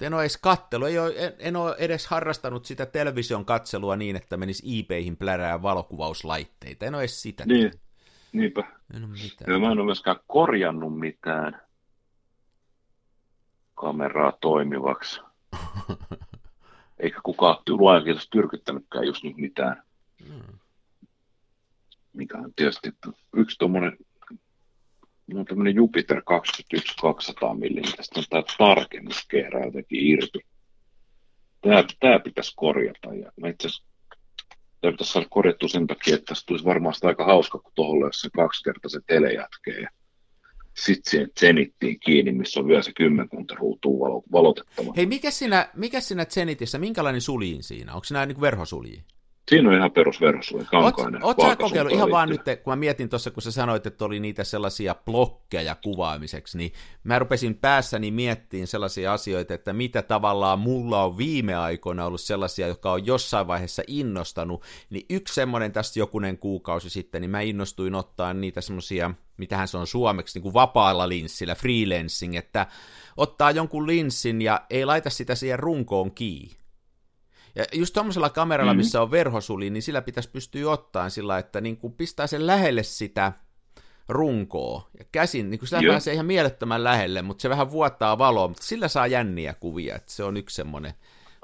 [0.00, 4.16] En ole edes kattelu, ei ole, en, en ole edes harrastanut sitä television katselua niin,
[4.16, 6.86] että menisi eBayhin plärää valokuvauslaitteita.
[6.86, 7.44] En ole edes sitä.
[7.46, 7.72] Niin,
[8.32, 8.60] niinpä.
[8.94, 9.52] En ole mitään.
[9.52, 11.60] Ja mä en ole myöskään korjannut mitään
[13.74, 15.20] kameraa toimivaksi.
[16.98, 19.82] Eikä kukaan luojan kiitos tyrkyttänytkään just nyt mitään.
[20.28, 20.58] Hmm
[22.14, 22.90] mikä on tietysti
[23.36, 23.96] yksi tuommoinen
[25.26, 27.60] no tämmöinen Jupiter 21 200 mm,
[28.16, 30.38] on tämä tarkennus kerää jotenkin irti.
[31.60, 33.84] Tämä, tämä pitäisi korjata ja mä itse asiassa
[34.80, 38.20] tämä pitäisi saada korjattua sen takia, että tässä tulisi varmaan aika hauska, kun tuohon olisi
[38.20, 39.88] se kaksi kertaa se telejätke ja
[40.76, 44.92] sitten siihen Zenittiin kiinni, missä on vielä se kymmenkunta ruutua valo, valotettava.
[44.96, 47.94] Hei, mikä siinä, mikä siinä Zenitissä, minkälainen suliin siinä?
[47.94, 49.04] Onko siinä niin verhosuliin?
[49.48, 51.24] Siinä on ihan perusversuja, kankainen.
[51.24, 54.20] Oletko sä kokeillut ihan vaan nyt, kun mä mietin tuossa, kun sä sanoit, että oli
[54.20, 56.72] niitä sellaisia blokkeja kuvaamiseksi, niin
[57.04, 62.68] mä rupesin päässäni miettiin sellaisia asioita, että mitä tavallaan mulla on viime aikoina ollut sellaisia,
[62.68, 67.94] jotka on jossain vaiheessa innostanut, niin yksi semmoinen tästä jokunen kuukausi sitten, niin mä innostuin
[67.94, 72.66] ottaa niitä semmoisia, mitähän se on suomeksi, niin kuin vapaalla linssillä, freelancing, että
[73.16, 76.63] ottaa jonkun linssin ja ei laita sitä siihen runkoon kiinni
[77.54, 78.78] ja just tuommoisella kameralla, mm-hmm.
[78.78, 82.82] missä on verhosuli, niin sillä pitäisi pystyä ottaa sillä, että niin kun pistää sen lähelle
[82.82, 83.32] sitä
[84.08, 84.88] runkoa.
[84.98, 85.92] Ja käsin, niin kuin sitä Joo.
[85.92, 90.12] pääsee ihan mielettömän lähelle, mutta se vähän vuottaa valoa, mutta sillä saa jänniä kuvia, että
[90.12, 90.94] se on yksi semmoinen.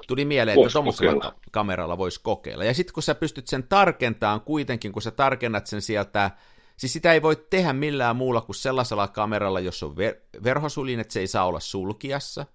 [0.07, 2.63] Tuli mieleen, Vois että tuommoisella ka- kameralla voisi kokeilla.
[2.63, 6.31] Ja sitten kun sä pystyt sen tarkentamaan kuitenkin, kun sä tarkennat sen sieltä,
[6.77, 11.13] siis sitä ei voi tehdä millään muulla kuin sellaisella kameralla, jos on ver- verhosulin, että
[11.13, 12.45] se ei saa olla sulkiassa.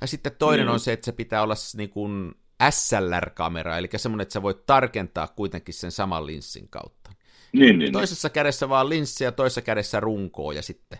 [0.00, 0.72] Ja sitten toinen Mm.
[0.72, 2.34] on se, että se pitää olla niin kuin
[2.70, 7.10] SLR-kamera, eli semmoinen, että sä voit tarkentaa kuitenkin sen saman linssin kautta.
[7.52, 7.92] Niin, niin, niin.
[7.92, 10.98] Toisessa kädessä vaan linssi ja toisessa kädessä runkoa ja sitten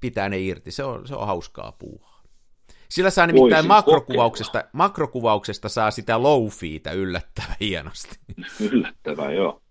[0.00, 0.70] pitää ne irti.
[0.70, 2.22] Se on, se on hauskaa puuhaa.
[2.88, 8.18] Sillä saa nimittäin Voisin makrokuvauksesta, makrokuvauksesta saa sitä low feetä yllättävän hienosti.
[8.70, 9.62] Yllättävää, joo.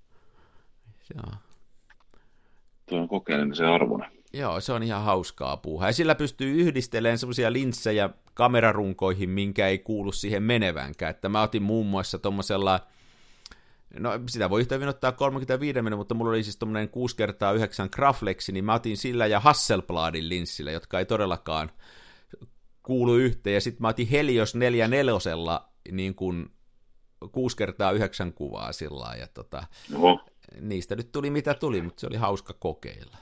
[1.16, 1.34] Joo.
[2.86, 4.12] Tuo on kokeilemisen arvoinen.
[4.34, 5.90] Joo, se on ihan hauskaa puuhaa.
[5.90, 11.10] Ja sillä pystyy yhdistelemään semmoisia linssejä kamerarunkoihin, minkä ei kuulu siihen menevänkään.
[11.10, 12.80] Että mä otin muun muassa tuommoisella,
[14.00, 17.52] no sitä voi yhtä hyvin ottaa 35 minuuttia, mutta mulla oli siis tuommoinen 6 kertaa
[17.52, 21.72] 9 Graflexi, niin mä otin sillä ja Hasselbladin linssillä, jotka ei todellakaan
[22.84, 23.54] kuulu yhteen.
[23.54, 25.60] Ja sitten mä otin Helios 44
[25.92, 26.52] niin kuin
[27.32, 29.64] 6 kertaa 9 kuvaa sillä lailla, ja tota,
[29.96, 30.20] Oho.
[30.62, 33.18] niistä nyt tuli mitä tuli, mutta se oli hauska kokeilla.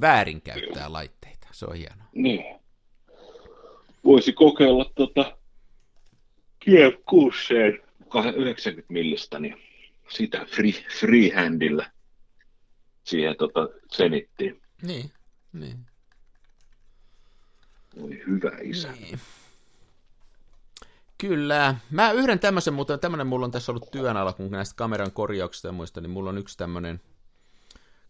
[0.00, 2.08] Väärinkäyttää laitteita, se on hienoa.
[2.12, 2.60] Niin.
[4.04, 5.38] Voisi kokeilla tota
[6.58, 7.54] Kiev 6
[8.36, 9.56] 90 millistä, niin
[10.08, 11.90] sitä free, freehandillä
[13.04, 14.62] siihen tota senittiin.
[14.82, 15.12] Niin,
[15.52, 15.86] niin.
[18.02, 18.92] Oi hyvä isä.
[18.92, 19.18] niin.
[21.18, 21.74] Kyllä.
[21.90, 25.68] Mä yhden tämmöisen, mutta tämmöinen mulla on tässä ollut työn alla, kun näistä kameran korjauksista
[25.68, 27.00] ja muista, niin mulla on yksi tämmöinen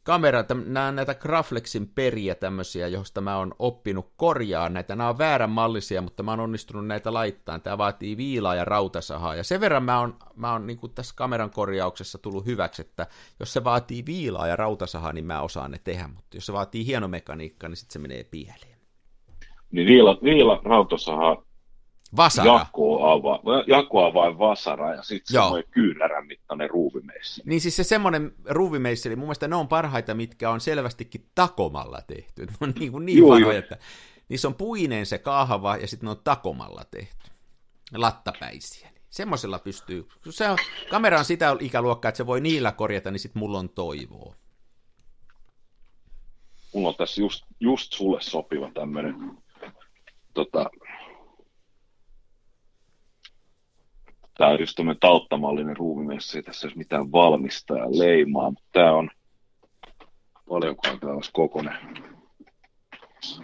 [0.03, 4.97] kamera, nämä näitä Graflexin periä tämmöisiä, joista mä oon oppinut korjaa näitä.
[4.97, 7.59] Nämä on väärän mallisia, mutta mä oon onnistunut näitä laittaa.
[7.59, 9.35] Tämä vaatii viilaa ja rautasahaa.
[9.35, 13.07] Ja sen verran mä oon, mä oon niin kuin tässä kameran korjauksessa tullut hyväksi, että
[13.41, 16.09] jos se vaatii viilaa ja rautasahaa, niin mä osaan ne tehdä.
[16.09, 18.81] Mutta jos se vaatii hieno mekaniikka, niin sitten se menee pieleen.
[19.73, 21.43] Niin viila, viila rautosaha
[22.17, 22.53] Vasara.
[22.59, 27.43] jakoa avaa, jakoa vain vasara ja sitten semmoinen kyynärän mittainen ruuvimeissi.
[27.45, 32.47] Niin siis se semmoinen ruuvimeisseli, mun mielestä ne on parhaita, mitkä on selvästikin takomalla tehty.
[32.47, 33.59] Ne on niin, kuin niin Joo, vanhoja, joo.
[33.59, 33.79] että
[34.29, 37.31] niissä on puinen se kahva ja sitten ne on takomalla tehty.
[37.95, 38.91] Lattapäisiä.
[39.11, 40.09] Semmoisella pystyy.
[40.31, 40.59] Se on,
[40.91, 44.35] kamera on sitä ikäluokkaa, että se voi niillä korjata, niin sitten mulla on toivoa.
[46.75, 49.15] Mulla on tässä just, just sulle sopiva tämmöinen
[50.35, 50.71] tota,
[54.41, 58.93] Tämä on just tämmöinen tauttamallinen ruumimessi, ei tässä ole mitään valmista ja leimaa, mutta tämä
[58.93, 59.11] on,
[60.49, 61.79] paljonkohan tämä olisi kokonen.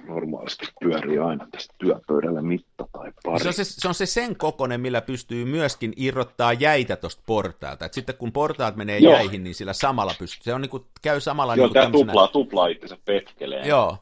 [0.07, 3.43] Normaalisti pyörii aina tästä työpöydällä mitta tai pari.
[3.43, 7.85] Se on se, se on se sen kokonen, millä pystyy myöskin irrottaa jäitä tuosta portaalta.
[7.87, 9.13] Et sitten kun portaat menee Joo.
[9.13, 10.45] jäihin, niin sillä samalla pystyy.
[10.45, 13.69] Se on niin kuin, käy samalla Joo, niin kuin tämä tämmöisenä- tuplaa, tuplaa itsensä petkelee.
[13.69, 13.99] Joo,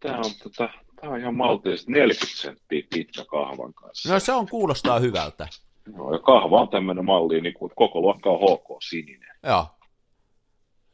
[0.00, 0.68] Tämä on, tota,
[1.02, 4.12] tämä on ihan maltillisesti 40 senttiä pitkä kahvan kanssa.
[4.12, 5.48] no se on kuulostaa hyvältä.
[5.96, 9.36] Joo, ja kahva on tämmöinen malli, niin kuin, koko luokka on HK sininen.
[9.42, 9.66] Joo.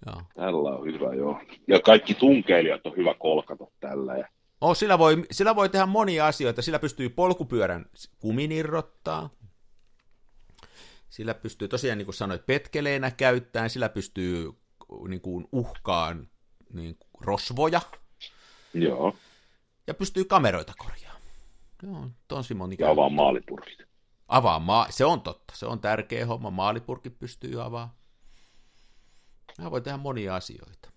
[0.06, 0.22] Joo.
[0.34, 1.40] Tällä on hyvä, joo.
[1.68, 4.16] Ja kaikki tunkeilijat on hyvä kolkata tällä.
[4.16, 4.28] Ja...
[4.60, 6.62] Oh, sillä, voi, sillä voi tehdä monia asioita.
[6.62, 7.86] Sillä pystyy polkupyörän
[8.18, 9.30] kumin irrottaa.
[11.10, 13.70] Sillä pystyy tosiaan, niin kuin sanoit, petkeleenä käyttämään.
[13.70, 14.50] Sillä pystyy
[15.08, 16.28] niin kuin, uhkaan
[16.72, 17.80] niin kuin, rosvoja.
[18.74, 19.14] Joo,
[19.88, 21.22] Ja pystyy kameroita korjaamaan.
[21.82, 23.78] Joo, tosi moni ja avaa maalipurkit.
[24.28, 27.96] Avaa maa, se on totta, se on tärkeä homma, maalipurki pystyy avaamaan.
[29.62, 30.90] Mä voi tehdä monia asioita.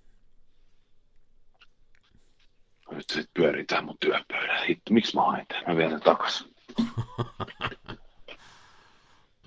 [2.91, 4.65] Nyt se pyörii tää mun työpöydällä.
[4.65, 5.63] Hitto, miksi mä hain tämän?
[5.67, 6.45] Mä vien sen takas.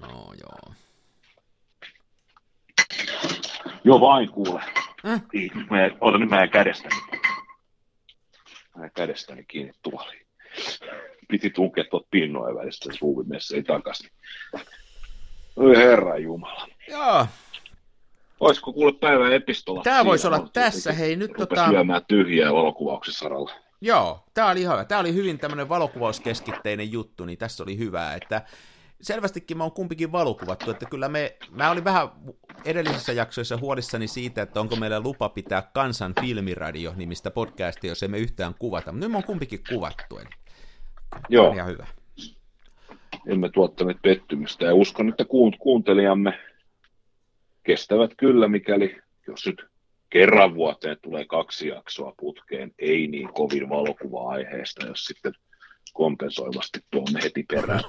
[0.01, 0.74] No joo.
[3.84, 4.61] Joo, vain kuule.
[5.07, 5.22] Äh?
[6.01, 6.51] Ota nyt mä jään
[8.77, 10.27] jään kädestäni kiinni tuoliin.
[11.29, 14.11] Piti tunkea tuot pinnojen välistä, jos ruuvimessa ei takaisin.
[15.57, 16.68] Oi herra jumala.
[16.89, 17.27] Joo,
[18.41, 19.83] Olisiko kuule päivän epistola?
[19.83, 20.93] Tää voisi olla tässä.
[20.93, 23.53] Hei, nyt Rupes tota- lyömään tyhjää valokuvauksen saralla.
[23.81, 24.85] joo, tää oli hyvä.
[24.85, 28.43] Tää oli hyvin tämmönen valokuvauskeskitteinen juttu, niin tässä oli hyvää, että
[29.01, 32.09] selvästikin mä oon kumpikin valokuvattu, että kyllä me, mä olin vähän
[32.64, 38.18] edellisissä jaksoissa huolissani siitä, että onko meillä lupa pitää Kansan filmiradio nimistä podcastia, jos emme
[38.18, 40.28] yhtään kuvata, mutta nyt me on kumpikin kuvattu, eli
[41.28, 41.53] Joo.
[41.53, 41.86] ihan hyvä.
[43.26, 44.64] emme tuottaneet pettymystä.
[44.64, 46.38] Ja uskon, että kuunt- kuuntelijamme
[47.62, 49.66] kestävät kyllä, mikäli jos nyt
[50.11, 55.32] kerran vuoteen tulee kaksi jaksoa putkeen, ei niin kovin valokuva-aiheesta, jos sitten
[55.93, 57.80] kompensoivasti tuomme heti perään.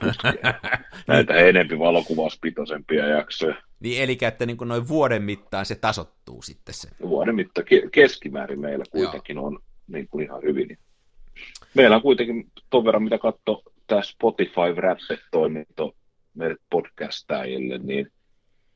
[1.07, 3.55] Näitä enempi valokuvauspitoisempia jaksoja.
[3.79, 6.89] Niin, eli että niin noin vuoden mittaan se tasottuu sitten se.
[7.01, 9.45] Vuoden mittaan keskimäärin meillä kuitenkin Joo.
[9.45, 10.77] on niin kuin ihan hyvin.
[11.73, 15.95] Meillä on kuitenkin ton verran, mitä katsoo tämä Spotify Wrapped-toiminto
[16.33, 18.07] meille podcastajille, niin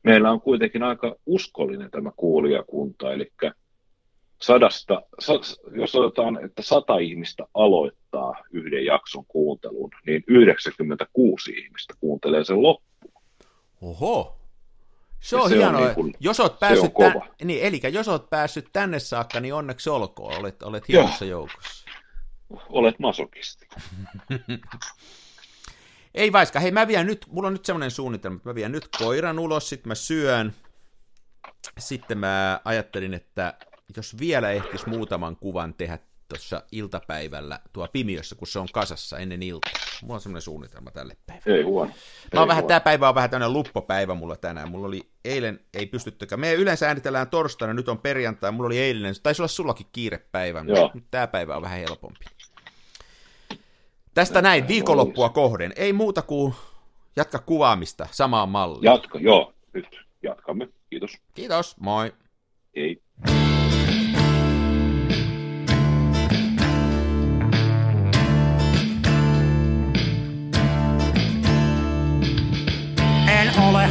[0.02, 3.32] meillä on kuitenkin aika uskollinen tämä kuulijakunta, eli
[4.42, 5.02] sadasta,
[5.74, 7.99] jos otetaan, että sata ihmistä aloittaa
[8.52, 13.22] yhden jakson kuuntelun, niin 96 ihmistä kuuntelee sen loppuun.
[13.82, 14.40] Oho,
[15.20, 15.80] se on hienoa.
[15.80, 19.90] Niin kun, jos oot päässyt tä- niin, eli jos oot päässyt tänne saakka, niin onneksi
[19.90, 20.38] olkoon.
[20.38, 21.40] Olet, olet hienossa Joo.
[21.40, 21.84] joukossa.
[22.68, 23.68] Olet masokisti.
[26.14, 28.88] Ei vaiska, hei mä vien nyt, mulla on nyt semmoinen suunnitelma, että mä vien nyt
[28.98, 30.54] koiran ulos, sitten mä syön,
[31.78, 33.54] sitten mä ajattelin, että
[33.96, 35.98] jos vielä ehtis muutaman kuvan tehdä
[36.36, 39.72] tuossa iltapäivällä tuo pimiössä, kun se on kasassa ennen iltaa.
[40.02, 41.56] Mulla on semmoinen suunnitelma tälle päivälle.
[41.58, 41.92] Ei huono.
[42.34, 44.70] Mä oon vähän, tämä päivä on vähän tämmöinen luppopäivä mulla tänään.
[44.70, 46.40] Mulla oli eilen, ei pystyttykään.
[46.40, 48.52] Me yleensä äänitellään torstaina, nyt on perjantai.
[48.52, 50.64] Mulla oli eilen, taisi olla sullakin kiirepäivä.
[50.66, 50.90] Joo.
[50.94, 52.24] Nyt tämä päivä on vähän helpompi.
[54.14, 55.72] Tästä näin, viikonloppua kohden.
[55.76, 56.54] Ei muuta kuin
[57.16, 58.84] jatka kuvaamista samaan malliin.
[58.84, 59.54] Jatka, joo.
[59.72, 59.86] Nyt
[60.22, 60.68] jatkamme.
[60.90, 61.18] Kiitos.
[61.34, 62.12] Kiitos, moi.
[62.74, 63.02] Ei.